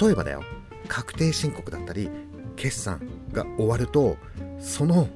[0.00, 0.42] 例えばだよ。
[0.88, 2.10] 確定申告だったり
[2.56, 3.00] 決算
[3.32, 4.16] が終わると
[4.58, 5.08] その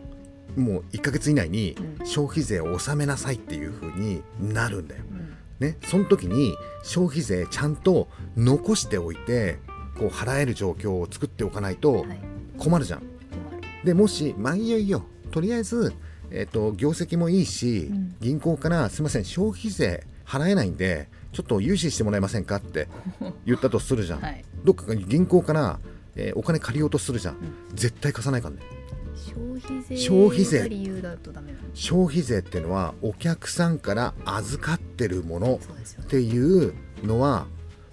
[0.57, 2.07] もう1ヶ月以内にうん。
[2.07, 5.03] 消費税を納めなさいっていう風になるんだよ。
[5.11, 5.37] うん。
[5.59, 9.59] ね、その時に消費税ちゃんと残しておいて
[9.99, 12.21] こう払える状況を作っておかないとはい。
[12.59, 13.01] 困るじゃん。
[13.01, 13.85] 困る。
[13.85, 15.93] でもしまあいいよいいよとりあえず、
[16.31, 18.17] えっと業績もいいし、うん。
[18.21, 22.89] 銀行からすいません消費税払えないんでちょっと融資してもらえませんかって
[23.45, 24.45] 言ったとするじゃん、はい。
[24.65, 25.79] どっかが銀行から、
[26.17, 27.39] えーお金借りようとするじゃん、ん。
[27.75, 28.63] 絶対貸さないからね
[29.17, 35.61] 消費税消費税っていうのはお客さんから預かってるもの
[36.03, 37.47] っていうのは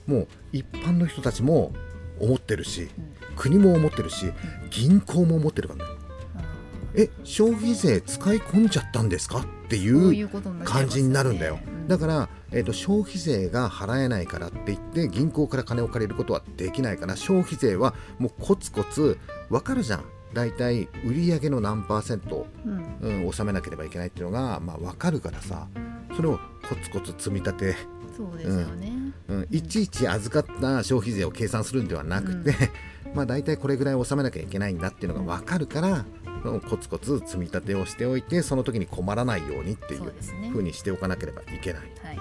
[0.06, 1.74] もう一般の人たちも
[2.20, 3.36] 思ってるしうん。
[3.36, 4.32] 国も思ってるし
[4.70, 5.92] 銀行も思ってるからね。
[6.36, 6.42] あ
[6.94, 9.40] え消費税使い込んじゃったんですか？
[9.40, 10.30] っていう
[10.66, 11.60] 感じになるんだよ。
[11.66, 20.06] うんだから、えー、と消費税が払えないからって言って銀行から金を借りることはできないから消費税はもうコツコツ分かるじゃん。
[20.34, 22.98] 大体売上の何パーセント、うん。
[23.02, 25.68] うん、納めなければいけないっていうのが、まあ、分かるからさ。
[26.16, 27.76] それをコツコツ積み立て、
[28.16, 28.92] そうですよね、
[29.30, 32.54] うん、いちいち預かった消費税を計算するんではなくて、
[33.16, 36.06] まあ大体これぐらい納めなきゃいけないんだっていうのが分かるから、うん
[36.42, 40.14] コツコツ積み立てをしておいてその時に困らないようにっていう
[40.54, 41.82] そうにしておかなければいけない。
[42.04, 42.18] はい。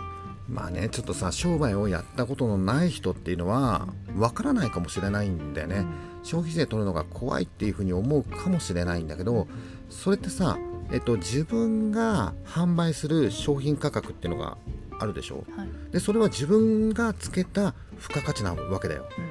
[0.49, 5.87] まあねちょっとさ商売をやったことのない人っていうのは分からないかもしれないんだよね、
[6.25, 9.47] 消費税取るのが怖いっていうふうに思うかもしれないんだけど
[9.89, 10.59] それってさ、
[10.91, 14.59] えっと、自分が販売する商品価格っていうのが
[14.99, 15.45] あるでしょ？
[15.57, 15.69] はい。
[15.93, 19.25] でそれは自分がつけた付加価値なわけだよ、うん、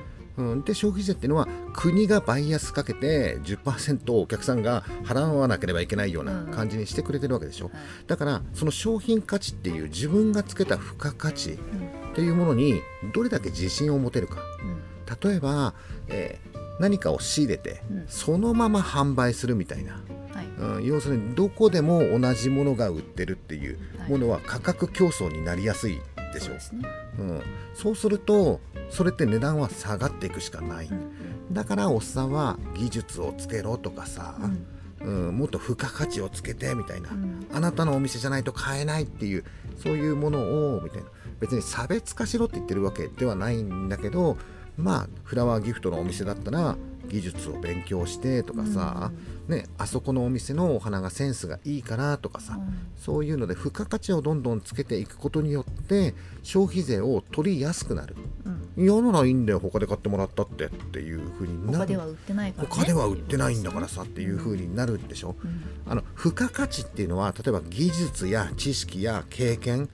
[0.63, 7.75] で消費税っていうのは国がバイアスかけて10%お客さんが払わなければいけないような感じにしてくれてるわけでしょ、はい。
[8.08, 12.12] だからその商品価値っていう自分がつけた付加価値うん。
[12.12, 12.82] っていうものに
[13.13, 14.41] どれだけ自信を持てるか。
[14.62, 15.30] うん。
[15.30, 15.73] 例えば、
[16.08, 18.06] えー何かを仕入れてうん。
[18.08, 20.02] そのまま販売するみたいな、
[20.34, 20.45] はい。
[20.78, 24.10] うん、要するにどこでも同じものが売ってるっていうはい。
[24.10, 25.99] ものは価格競争になりやすい
[26.31, 26.45] でしょ。
[26.45, 26.81] そうですね。
[27.19, 27.41] うん、
[27.73, 31.11] そうするとそれって値段は下がっていくしかない、うん
[31.51, 34.67] だからおっさんは技術をつけろとかさ、うん。
[35.01, 37.47] うんもっと付加価値をつけてみたいな、うん。
[37.51, 39.43] あなたのお店じゃないと買えないっていう
[39.77, 41.07] そういうものをみたいな。
[41.39, 44.37] 別に差別化しろって言ってるわけではないんだけど
[44.77, 46.75] まあフラワーギフトのお店だったら
[47.07, 49.11] 技術を勉強してとかさ、
[49.49, 52.59] ね、あそこのお店のお花がセンスがいいからとかさ、
[52.95, 58.15] そういうので付加価値をどんどんつけていくことによって消費税を取りやすくなる。
[58.45, 58.49] う
[58.81, 58.85] ん。
[58.85, 61.77] 嫌ならいいんだよ他で買ってもらったってっていう風になる。
[61.79, 62.75] 他では売ってないからね。
[62.75, 65.63] 他では売ってないんだからさっていう風になるでしょ、うん。
[65.88, 69.89] あの付加価値っていうのは例えば技術や知識や経験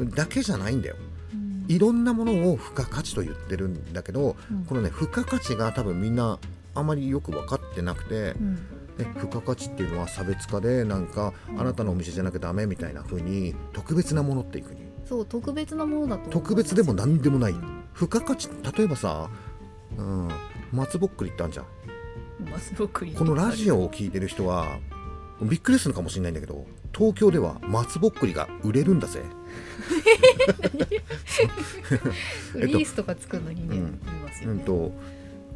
[0.00, 0.96] だけじゃないんだよ。
[1.32, 6.40] うんいろんなものを付加価値と言ってるんだけど、うんこのね付加価値が多分みんな
[6.74, 8.58] あまりよく分かってなくて、うん
[8.98, 17.52] ね、付加価値っていうのは差別化でなんかあなたのお店じゃなきゃダメみたいな風に特別なものっていう風にそう特別なものだと特別でも何でもない。
[17.52, 19.30] うん付加価値例えばさ、
[19.96, 20.28] うん、
[20.70, 21.66] 松ぼっくりってあるじゃん。
[22.50, 23.12] 松ぼっくり。
[23.12, 24.78] このラジオを聞いてる人は
[25.40, 29.22] びっくりするかもしれないんだけど東京では松ぼっくりが売れるんだぜ。
[32.54, 34.50] えっとリースとか作るのにね、うん。
[34.50, 34.92] うんと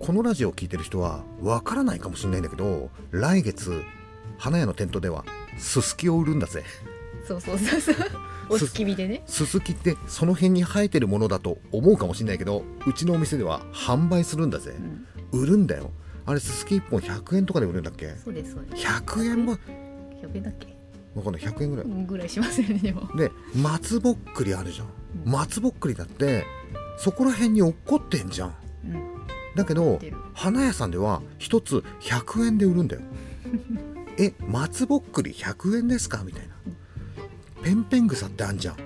[0.01, 3.83] このラジオを聞いてる人はわからないかもしれないんだけど来月
[4.39, 5.25] 花屋の店頭では
[5.59, 6.65] ススキを売るんだぜ。
[7.29, 7.97] そうそうそうそう。
[8.49, 9.23] お月見でね。
[9.27, 14.75] ススキってその辺に生えてるものだと思うかもしれないけどうちのお店では販売するんだぜ。
[15.33, 15.43] う、ん。
[15.43, 15.91] 売るんだよ。
[16.25, 18.09] あれススキ1本100円とかで売るんだっけ？
[18.25, 18.87] そうですそうです。
[18.87, 19.57] 100円も
[20.23, 20.75] ？100円だっけ？
[21.15, 21.43] わかんない。
[21.43, 21.85] 100円ぐらい。
[21.85, 23.15] うんぐらいしますよねでも。
[23.15, 24.87] で松ぼっくりあるじゃん。
[25.27, 25.31] うん。
[25.31, 26.47] 松ぼっくりだって
[26.97, 28.55] そこら辺に落っこってんじゃん。
[28.87, 29.10] うん
[29.57, 29.99] だけど
[30.35, 33.03] 花屋さんでは1つ100円で売るんだよ。
[34.19, 36.23] え松ぼっくり100円ですか？
[36.25, 36.55] みたいな。
[37.63, 38.75] ペンペン草ってあんじゃん。
[38.77, 38.83] うん。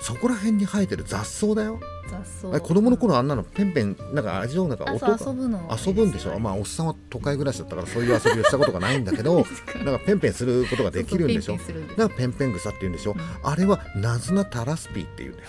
[0.00, 1.80] そこら辺に生えてる雑草だよ
[2.26, 5.78] 雑草あれ子供の頃あんなのペンペンなんか味をなんかあ音がそう遊ぶの。
[5.86, 6.38] 遊ぶんでしょ？
[6.38, 9.46] まあおっさんは都会暮らしだったからそういう遊びをしたことがないんだけど
[9.84, 11.56] なんかペンペンすることができるんでしょ？
[11.58, 11.94] そうそうペンペンする。
[11.94, 13.20] んからペンペン草って言うんでしょ、うん。
[13.50, 15.48] あれはナズナタラスピーって言うんだよ。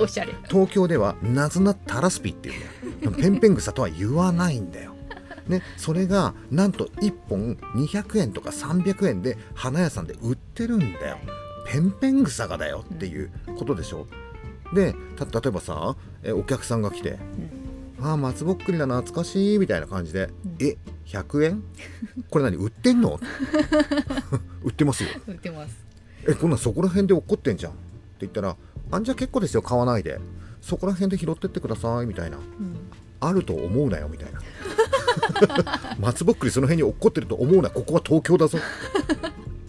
[0.00, 0.34] おしゃれ。
[0.48, 3.22] 東京ではナズナタラスピって言うんだよ。
[3.22, 4.94] ペンペン草とは言わないんだよ。
[5.48, 11.18] ね、それがなんと1本200円とか300円で花屋さんで売ってるんだよ。
[11.68, 14.06] ペンペン草がだよっていうことでしょ？
[14.74, 17.18] でた例えばさえお客さんが来て
[17.98, 20.76] うん「ああ松ぼっくりだ懐かしい」みたいな感じでうん「え
[21.06, 21.62] 100円
[22.30, 23.18] これ何売ってんの?
[24.64, 25.10] 」売ってますよ。
[25.26, 25.74] 売ってます。
[26.28, 27.72] えこんなんそこら辺で落っこってんじゃん？
[27.72, 27.80] って
[28.20, 28.56] 言ったら
[28.90, 30.18] 「あんじゃ結構ですよ買わないで。
[30.60, 32.36] そこら辺で拾ってってください」みたいな。
[32.38, 32.76] うん
[33.20, 34.40] 「あると思うなよ」みたいな。
[36.00, 37.70] 松ぼっくりその辺に落っこってると思うな。
[37.70, 38.58] ここは東京だぞ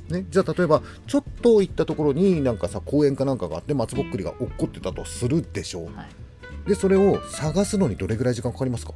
[0.10, 5.86] ね、じゃあ例えばちょっと行ったところになんかさ公園かなんかがあって松ぼっくりが落っこってたとするでしょう。
[5.96, 6.70] はい。
[6.70, 8.94] でそれを探すのにどれぐらい時間かかりますか？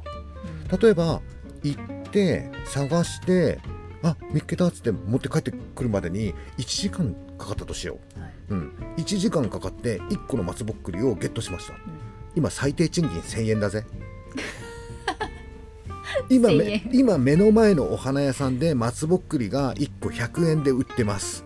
[0.72, 0.78] うん。
[0.78, 1.20] 例えば
[1.62, 3.60] 行って探して
[4.02, 11.74] あ見っけたっつって持って帰ってくるまでに1時間かかったとしよはい、う、うん、1時間かかって1個の松ぼっくりをゲットしました。
[11.74, 11.80] うん。
[12.34, 13.84] 今最低賃金1000円だぜ
[16.34, 16.90] 今1000め円。
[16.92, 21.44] 今目の前のお花屋さんで松ぼっくりが1個100円で売ってます。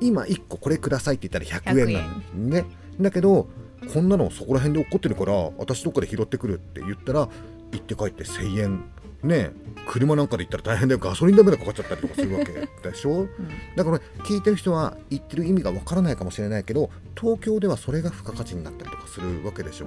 [0.00, 2.64] 今1個これくださいって言ったら100円なのね。
[3.00, 3.48] だけど
[3.92, 7.28] こんなのそこら辺で落っこってるから私どっかで拾ってくるって言ったら行
[7.76, 8.84] って帰って1000円。
[9.20, 9.50] ね
[9.88, 11.00] 車なんかで行ったら大変だよ。
[11.00, 12.52] ガソリン代までかかっちゃったりとかするわけ
[12.88, 13.22] でしょ？
[13.22, 13.28] うん。
[13.74, 16.90] だから聞いてる人は言ってる意味がわからないかもしれないけど
[17.20, 19.86] 東京ではそれが付加価値になったりとかするわけでしょ。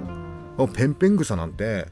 [0.67, 1.88] ペンペン草なんて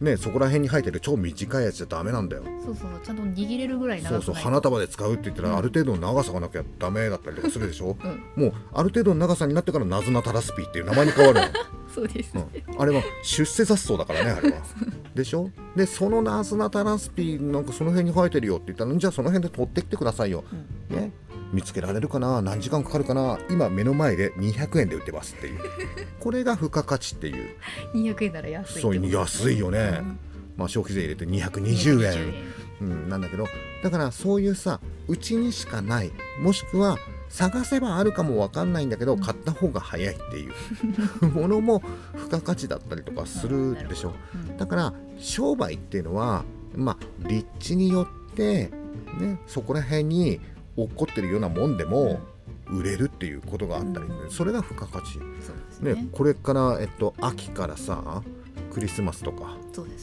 [0.00, 2.42] ねそこら辺に生えてる超短いやつじゃダメなんだよ。
[2.64, 7.96] そうそうちゃんと握れるぐらい長くそうそう花束で使うって言ったらある程度の長さがなきゃダメだったりとかするでしょ？
[8.36, 8.44] うん。
[8.44, 11.46] もうある程度の長さになってからナズナタラスピーっていう名前に変わるの
[11.94, 14.56] そうです、うん、あれは出世雑草だからねあれは。
[15.14, 15.50] でしょ？
[15.74, 20.44] でそのナズナタラスピーなんかその辺に生えてるよって言ったらじゃあその辺で取ってきてくださいよ、
[20.90, 20.96] うん。
[20.96, 21.12] ね、
[21.54, 22.42] 見つけられるかな？
[22.42, 23.38] 何時間かかるかな？
[23.48, 25.60] 今目の前で200円で売ってますっていう。
[26.20, 27.56] これが付加価値っていう。
[27.96, 30.18] 200円なら安いそう安いよね、うん。
[30.56, 32.34] まあ、消費税入れて220円。
[32.80, 33.46] うん、なんだけど
[33.82, 36.12] だからそういうさうちにしかない。
[36.40, 39.20] もしくは探せばあるかもわかんないんだけど、うん。
[39.20, 40.48] 買った方が早いってい
[41.22, 41.26] う。
[41.28, 41.82] ものも
[42.16, 44.14] 付加価値だったりとかするでしょ。
[44.34, 44.56] うん。
[44.56, 46.44] だから商売っていうのは
[46.74, 48.70] まあ立地によって
[49.18, 50.40] ねそこら辺に
[50.76, 52.20] 落っこってるようなもんでも
[52.70, 54.30] 売れるっていうことがあったり、うん。
[54.30, 55.18] それが付加価値。
[55.80, 58.22] ねこれから、えっと、秋からさ
[58.76, 59.56] クリスマスとか、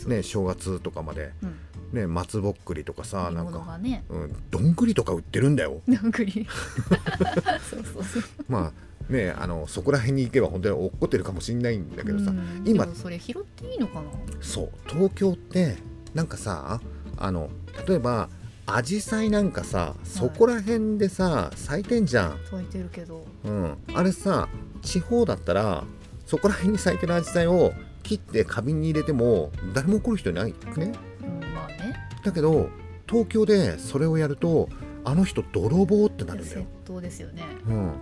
[0.08, 1.56] ね、正月とかまで、うん。
[1.94, 5.82] ね、松ぼっくりとかさ煮なんか、うん、どんぐりとか売ってるんだよ。
[5.86, 6.48] なんくり。
[7.70, 8.24] そうそうそう。
[8.50, 8.74] ま
[9.10, 12.64] あねあのそこら辺に行けば本当に落っこってるかもしれないんだけどさ、うん。
[12.66, 14.10] 今それ拾っていいのかな？
[14.42, 15.78] そう東京って
[16.16, 16.82] なんかさ
[17.18, 17.52] あの
[17.88, 18.28] 例えば
[18.66, 23.24] アジサイなんかさそこら辺でさ咲いてんじゃん、咲いてるけど。
[23.44, 24.50] うん、あれさ
[24.82, 25.84] 地方だったら
[26.26, 27.72] そこら辺に咲いてるアジサイを
[28.04, 30.56] 切って花瓶に入れても誰も怒る人いないね。
[30.78, 31.96] うんまあね。
[32.24, 32.70] だけど
[33.08, 34.70] 東京でそれをやると
[35.06, 37.44] あの人泥棒ってなるんだ窃よ、盗ですよね。
[37.68, 37.94] うん、うん。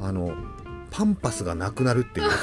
[0.00, 0.34] あの
[0.90, 2.34] パンパスがなくなるっていうか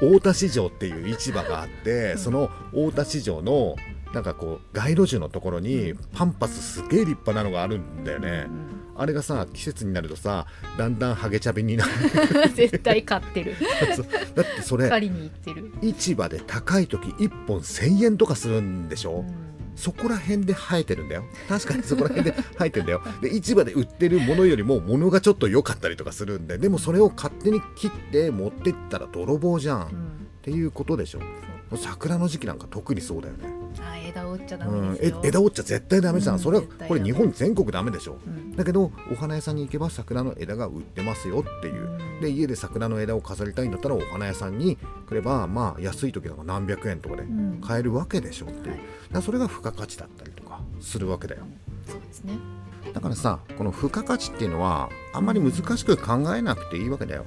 [0.02, 2.18] 大田市場っていう市場があって、うん。
[2.18, 3.76] その大田市場の
[4.12, 8.46] なんかこう街路樹のところにパンパスすげえ立派なのがあるんだよね、
[8.98, 10.46] あれがさ季節になるとさ
[10.78, 11.90] だんだんハゲチャビになる。
[12.44, 13.54] う ん絶対買ってる。
[14.34, 15.72] だってそれ借りに行ってる。
[15.82, 19.34] 市場で高い時1本1000円とかするんでしょ、うん。
[19.76, 21.24] そこら辺で生えてるんだよ。
[21.48, 23.02] 確かにそこら辺で生えてるんだよ。
[23.20, 30.26] で市場で売ってるものよりも物がちょっと良かったりとかするんででもそれを勝手に切って持ってったら泥棒じゃん、っうん。
[30.42, 31.20] ていうことでしょ。
[31.70, 31.78] そう。
[31.78, 33.48] 桜の時期なんか特にそうだよね、
[33.82, 35.20] あ枝折っちゃダうん、えメですよ。
[35.24, 38.18] 枝折っちゃ絶対ダメじゃん、うんそれはこれ日本全国ダメでしょ。
[38.26, 38.56] うん。
[38.56, 41.84] だけどお花屋さんに行けば桜の枝が売ってますよっていう。
[41.84, 42.20] うん。
[42.20, 44.76] で家で桜の枝を飾りたいんだったらお花屋さんに
[45.08, 47.60] 来ればまあ安い時なんか何百円とかでうん。
[47.60, 48.76] 買えるわけでしょっていう、
[49.12, 49.22] はい。
[49.22, 51.42] それが付加価値だったりとかするわけだよ。
[51.86, 52.38] そうですね。
[52.92, 57.26] だからさこの付加価値っていうのはあんまり難しく考えなくていいわけだよ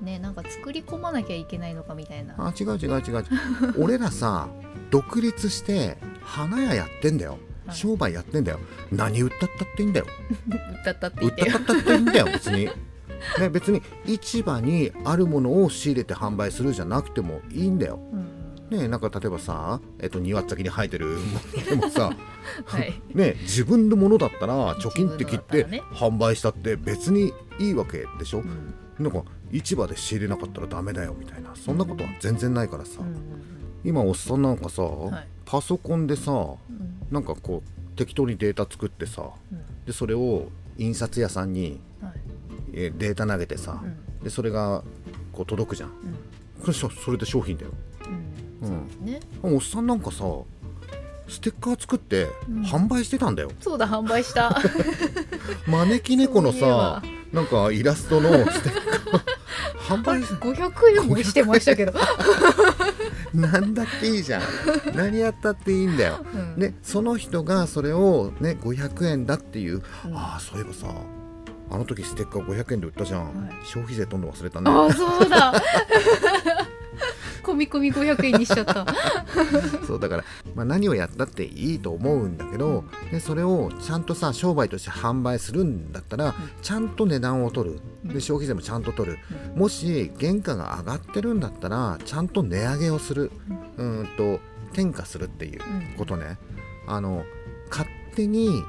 [0.00, 2.34] ねなんか作り込まなきゃいけないのかみたいな。
[2.38, 3.24] あ違う違う違う
[3.78, 4.48] 俺らさ
[4.90, 7.38] 独立して花屋やってんだよ。
[7.66, 7.76] はい。
[7.76, 8.60] 商売やってんだよ。
[8.90, 10.06] 何売ったったっていいんだよ。
[10.82, 11.58] 歌ったって売言ってよ。
[11.58, 12.68] ったったっていいんだよ 別に。
[13.38, 18.00] ね、別に市場にあるものを仕入れて販売するじゃなくてもいいんだよ。
[18.12, 18.78] うん。
[18.78, 21.16] ね、なんか例えばさ、えっと、庭先に生えてるも
[21.54, 22.12] のでもさ、
[22.64, 23.00] はい。
[23.14, 28.38] ね、自分のものだったら貯金って切って販売したって別にいいわけでしょ。
[28.38, 33.16] う、んなんか市場で仕入れなかったらダメだよみたいなそんなことは全然ないからさ、うん
[33.82, 35.26] 今おっさんなんかさ、い。
[35.46, 36.58] パソコンでさうん。
[37.10, 39.84] なんかこう適当にデータ作ってさうん。
[39.86, 42.12] でそれを印刷屋さんにはい。
[42.74, 44.22] えーデータ投げてさ、うん。
[44.22, 44.84] でそれが
[45.32, 45.88] こう届くじゃん。
[45.88, 45.96] うん。
[46.60, 47.70] これさそれで商品だよ。
[48.62, 49.06] うん。
[49.06, 49.20] ね。
[49.42, 50.24] おっさんなんかさ
[51.26, 52.62] ステッカー作ってうん。
[52.62, 54.60] 販売してたんだよ、そうだ販売した。
[55.66, 58.74] 招き猫のさなんかイラストのステッ
[59.10, 59.40] カー。
[59.90, 61.92] 販売し500円もしてましたけど、
[63.34, 64.42] なんだっていいじゃん。
[64.94, 66.24] 何やったっていいんだよ。
[66.32, 66.58] うん。
[66.60, 70.16] でその人がそれをね500円だっていう、うん。
[70.16, 70.86] ああそういえばさ
[71.72, 73.32] あの時ステッカー500円で売ったじゃん、はい。
[73.64, 74.70] 消費税取んの忘れたね。
[74.70, 75.52] ああそうだ
[77.40, 78.86] 込み込み500円にしちゃった。
[79.86, 80.24] そうだから、
[80.54, 87.80] まあ、何をやったっていいと思うんだけどでそれをちゃんとさ商売として販売するんだったらちゃんと値段を取る。
[88.04, 89.18] で消費税もちゃんと取る。
[89.54, 93.30] もし原価が上がってるんだったらちゃんと値上げをする。
[93.76, 94.40] うーんと
[94.72, 95.60] 転嫁するっていう
[95.96, 96.38] ことね。
[96.86, 97.24] あの
[97.70, 98.62] 勝手に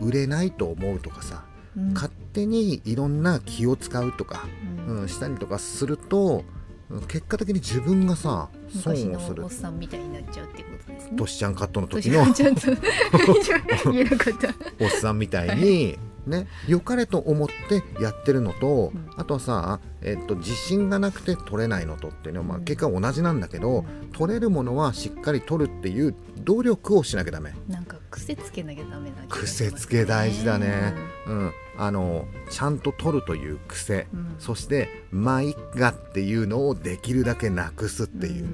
[0.00, 1.44] 売れないと思うとかさ
[1.76, 1.92] うん。
[1.92, 4.46] 勝手にいろんな気を使うとか、
[4.86, 5.00] うん。
[5.02, 6.57] うん、したりとかするとうん
[7.06, 9.44] 結果的に自分がさ損をする。
[9.44, 11.16] おっさんみたいになっちゃうっていうことですね。
[11.16, 19.10] トシちゃんカットの時年のがちゃんと言えなかったおっさんみたいに、ね、良かれと思ってやってるのと、うん。
[19.16, 22.64] あとはさ、えっと、自信がなくて取れないのとっていうのは、まあ、うん。
[22.64, 27.54] 結果同じなんだけど、取れるものはしっかり取るっていう努力をしなきゃダメ。
[27.68, 30.94] なんか癖つけなきゃダメな気がします癖つけ大事だね、
[31.26, 34.34] うん、あのちゃんと取るという癖、うん。
[34.38, 38.48] そして「まあいっか」っていうのをできるだけなくすっていう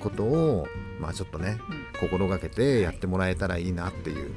[0.00, 0.66] ことを、
[0.98, 1.58] まあちょっとね
[2.00, 4.30] 心がけてやってもらえたらいいなっていう、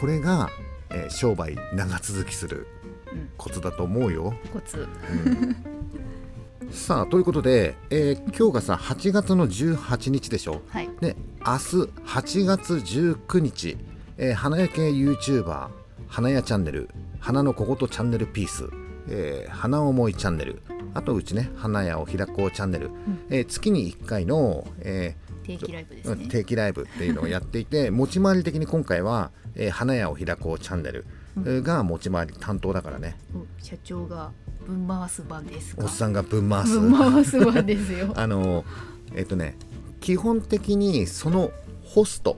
[0.00, 0.48] これが、
[0.90, 2.68] えー商売長続きする
[3.12, 3.18] うん。
[3.18, 4.32] うんコツだと思うよ。
[4.52, 4.86] コツ。
[6.70, 10.62] さあということで、えー今日がさ8月の18日でしょ。
[10.68, 10.88] はい。
[11.00, 11.76] で明日
[12.06, 13.76] 8月19日、
[14.16, 15.81] えー花屋系 YouTuber
[16.12, 16.90] 花屋チャンネル
[17.20, 18.68] 花の小言チャンネルピース、
[19.08, 20.60] えー花思いチャンネル
[20.92, 22.90] あとうちね花屋を開こうチャンネル、
[23.30, 31.06] えー月に1回の、えー定期ライブです定期ライブっていうのをやっていて 持ち回り的に今回は、えー花屋を開こうチャンネル
[31.62, 34.32] が持ち回り担当だからね、お社長が
[34.66, 35.84] 分回す番ですか？
[35.84, 36.78] おっさんが分回す。
[36.78, 38.12] 分回す番ですよ。
[38.20, 38.66] あの
[39.14, 39.56] えっ、とね
[40.02, 41.50] 基本的にその
[41.82, 42.36] ホスト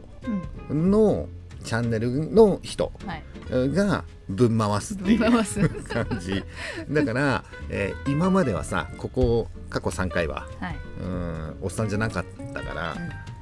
[0.71, 0.91] うん。
[0.93, 1.29] の
[1.65, 3.25] チャンネルの人はい。
[3.51, 6.43] が分回すっていう感じ。
[6.91, 12.97] だから、えー今まではさここ過去3回ははい、うんおっさんじゃなかったから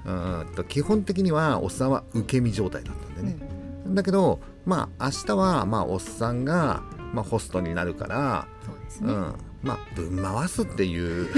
[0.06, 3.48] う、うんと基本的にはおっさんは受け身状態だったんんでね、
[3.88, 11.28] だけどまあ明日はまあおっさんが、まあ、ホストになるから、そうですね、うん、まあ分回すっていう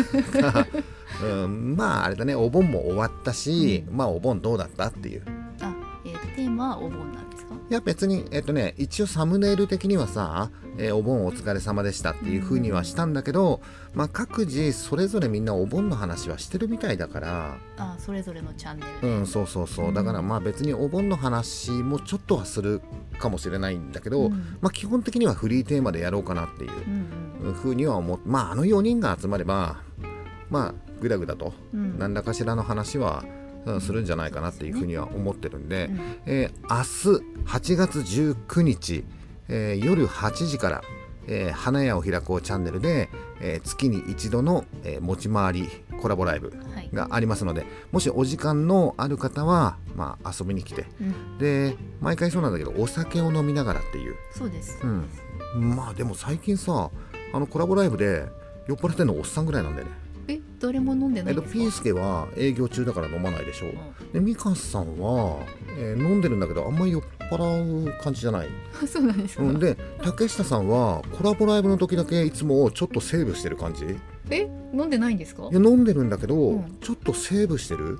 [0.42, 0.66] か、
[1.24, 5.24] うん、まああれだねお盆も終わったし、まあお盆どうだったっていう
[6.34, 7.54] テーマはお盆なんですか？
[7.54, 13.60] いや別にえっとね一応サムネイル的にはさ、えーお盆お疲れ様でしたっていう風にはしたんだけど、
[13.94, 17.56] まあ各自それぞれみんなお盆の話はしてるみたいだから。
[17.78, 19.92] あそれぞれのチャンネルうで、んそうそうそう。
[19.94, 22.80] だからまあ別にお盆の話もちょっとはする
[23.18, 24.58] かもしれないんだけど、うん。
[24.60, 26.70] まあ基本的にはフリーテーマでやろうかなっていう
[27.46, 29.76] うん風には思っまああの4人が集まれば
[30.50, 31.52] まあグダグダと。
[31.72, 31.80] うん。
[31.80, 33.43] うん何らかしらの話は、うん
[33.80, 36.00] するんじゃないかなっていうふうには思ってるんで、うん。
[36.26, 39.04] えー明日8月19日、
[39.48, 40.82] えー夜8時から、
[41.26, 43.08] えー花屋を開こうチャンネルで、
[43.40, 45.68] えー月に一度の、えー持ち回り
[46.00, 55.08] コラボライブはい、がありますのでもしお時間のある方は、まあ、遊びに来てうん、で毎回そうなんだけどお酒を飲みながらっていう、そうです、うん、
[55.76, 56.90] まあでも最近さ
[57.32, 58.26] あのコラボライブで
[58.68, 63.70] 酔っ払ってんのおっさんぐらいなんだよねえ誰も飲んでなえっと、いんですか、ピースケは営業中だから飲まないでしょう。
[63.70, 64.12] ん。
[64.12, 65.38] でミカさんは、
[65.78, 68.48] えー飲んでるんだけどあんまり酔っ払う感じじゃない、
[68.86, 73.84] そうなんですか、うん、で竹下さんはコラボライブの時だけいつもちょっとセーブしてる感じ。
[73.84, 73.88] い
[74.30, 75.44] え飲んでないんですか？
[75.52, 76.78] や飲んでるんだけど、うん。
[76.80, 77.98] ちょっとセーブしてる。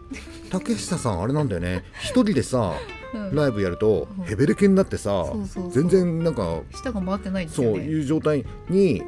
[0.50, 1.84] 竹下さんあれなんだよね。
[2.00, 2.72] 一人でさ
[3.12, 3.34] うん。
[3.34, 4.24] ライブやるとうん。
[4.24, 5.26] ヘベレケになってさ
[5.70, 9.02] 全然なんか舌が回ってないんですそういう状態に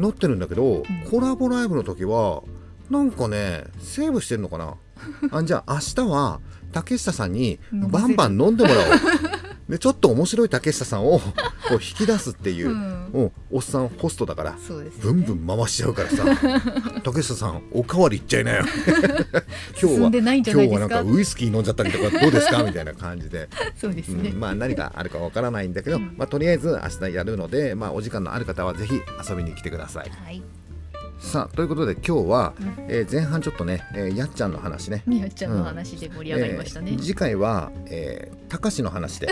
[0.00, 2.42] なってるんだけど、コラボライブの時は
[2.90, 4.74] なんかねセーブしてるのかな？
[5.30, 6.40] あじゃあ明日は
[6.72, 8.86] 竹下さんにバンバン飲んでもらおう
[9.70, 11.18] でちょっと面白い竹下さんを
[11.68, 13.06] こう引き出すっていう、うん。
[13.12, 14.58] うんおっさんホストだからね、
[15.02, 16.24] ブンブン回しちゃうからさ
[17.02, 18.64] 竹下さんおかわりいっちゃいなよ。
[19.82, 20.10] 今日は今
[20.42, 22.62] 日はなんかウイスキー飲んじゃったりとかどうですか？
[22.62, 23.48] みたいな感じで。
[23.76, 26.14] そうですね、うんまあ何があるかわからないんだけど、うん。
[26.16, 26.68] まあ、とりあえず
[27.00, 30.10] 明日やるので、まあ、お時間のある方はぜひ遊びに来てください。
[30.10, 30.40] はい
[31.20, 32.74] さあということで今日は、うん。
[32.88, 35.02] えー前半ちょっとね、えーやっちゃんの話ね。
[35.06, 39.28] みやちゃんの話で盛り上がりましたね、えー次回は、えー、高しの話で。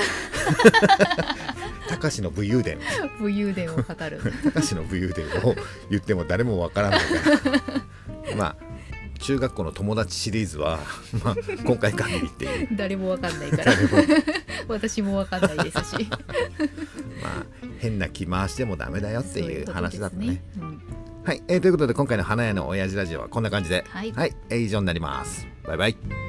[1.88, 2.78] 高しの武勇伝。
[3.18, 4.20] 武勇伝を語る。
[4.54, 5.56] 高しの武勇伝を
[5.90, 7.06] 言っても誰もわからないか
[8.30, 8.36] ら。
[8.36, 8.56] まあ
[9.20, 10.78] 中学校の友達シリーズは、
[11.24, 12.68] まあ、今回限りっていう。
[12.76, 13.72] 誰もわかんないから。
[14.68, 16.06] 私もわかんないですし。
[17.22, 17.46] まあ
[17.78, 20.26] 変な気回してもダメだよっていう話だったね。
[20.26, 25.46] そういうことですうんはい、えーということで今回の花屋の親父ラジオはこんな感じで、はいはい、えー以上になります。
[25.62, 26.27] バイバイ。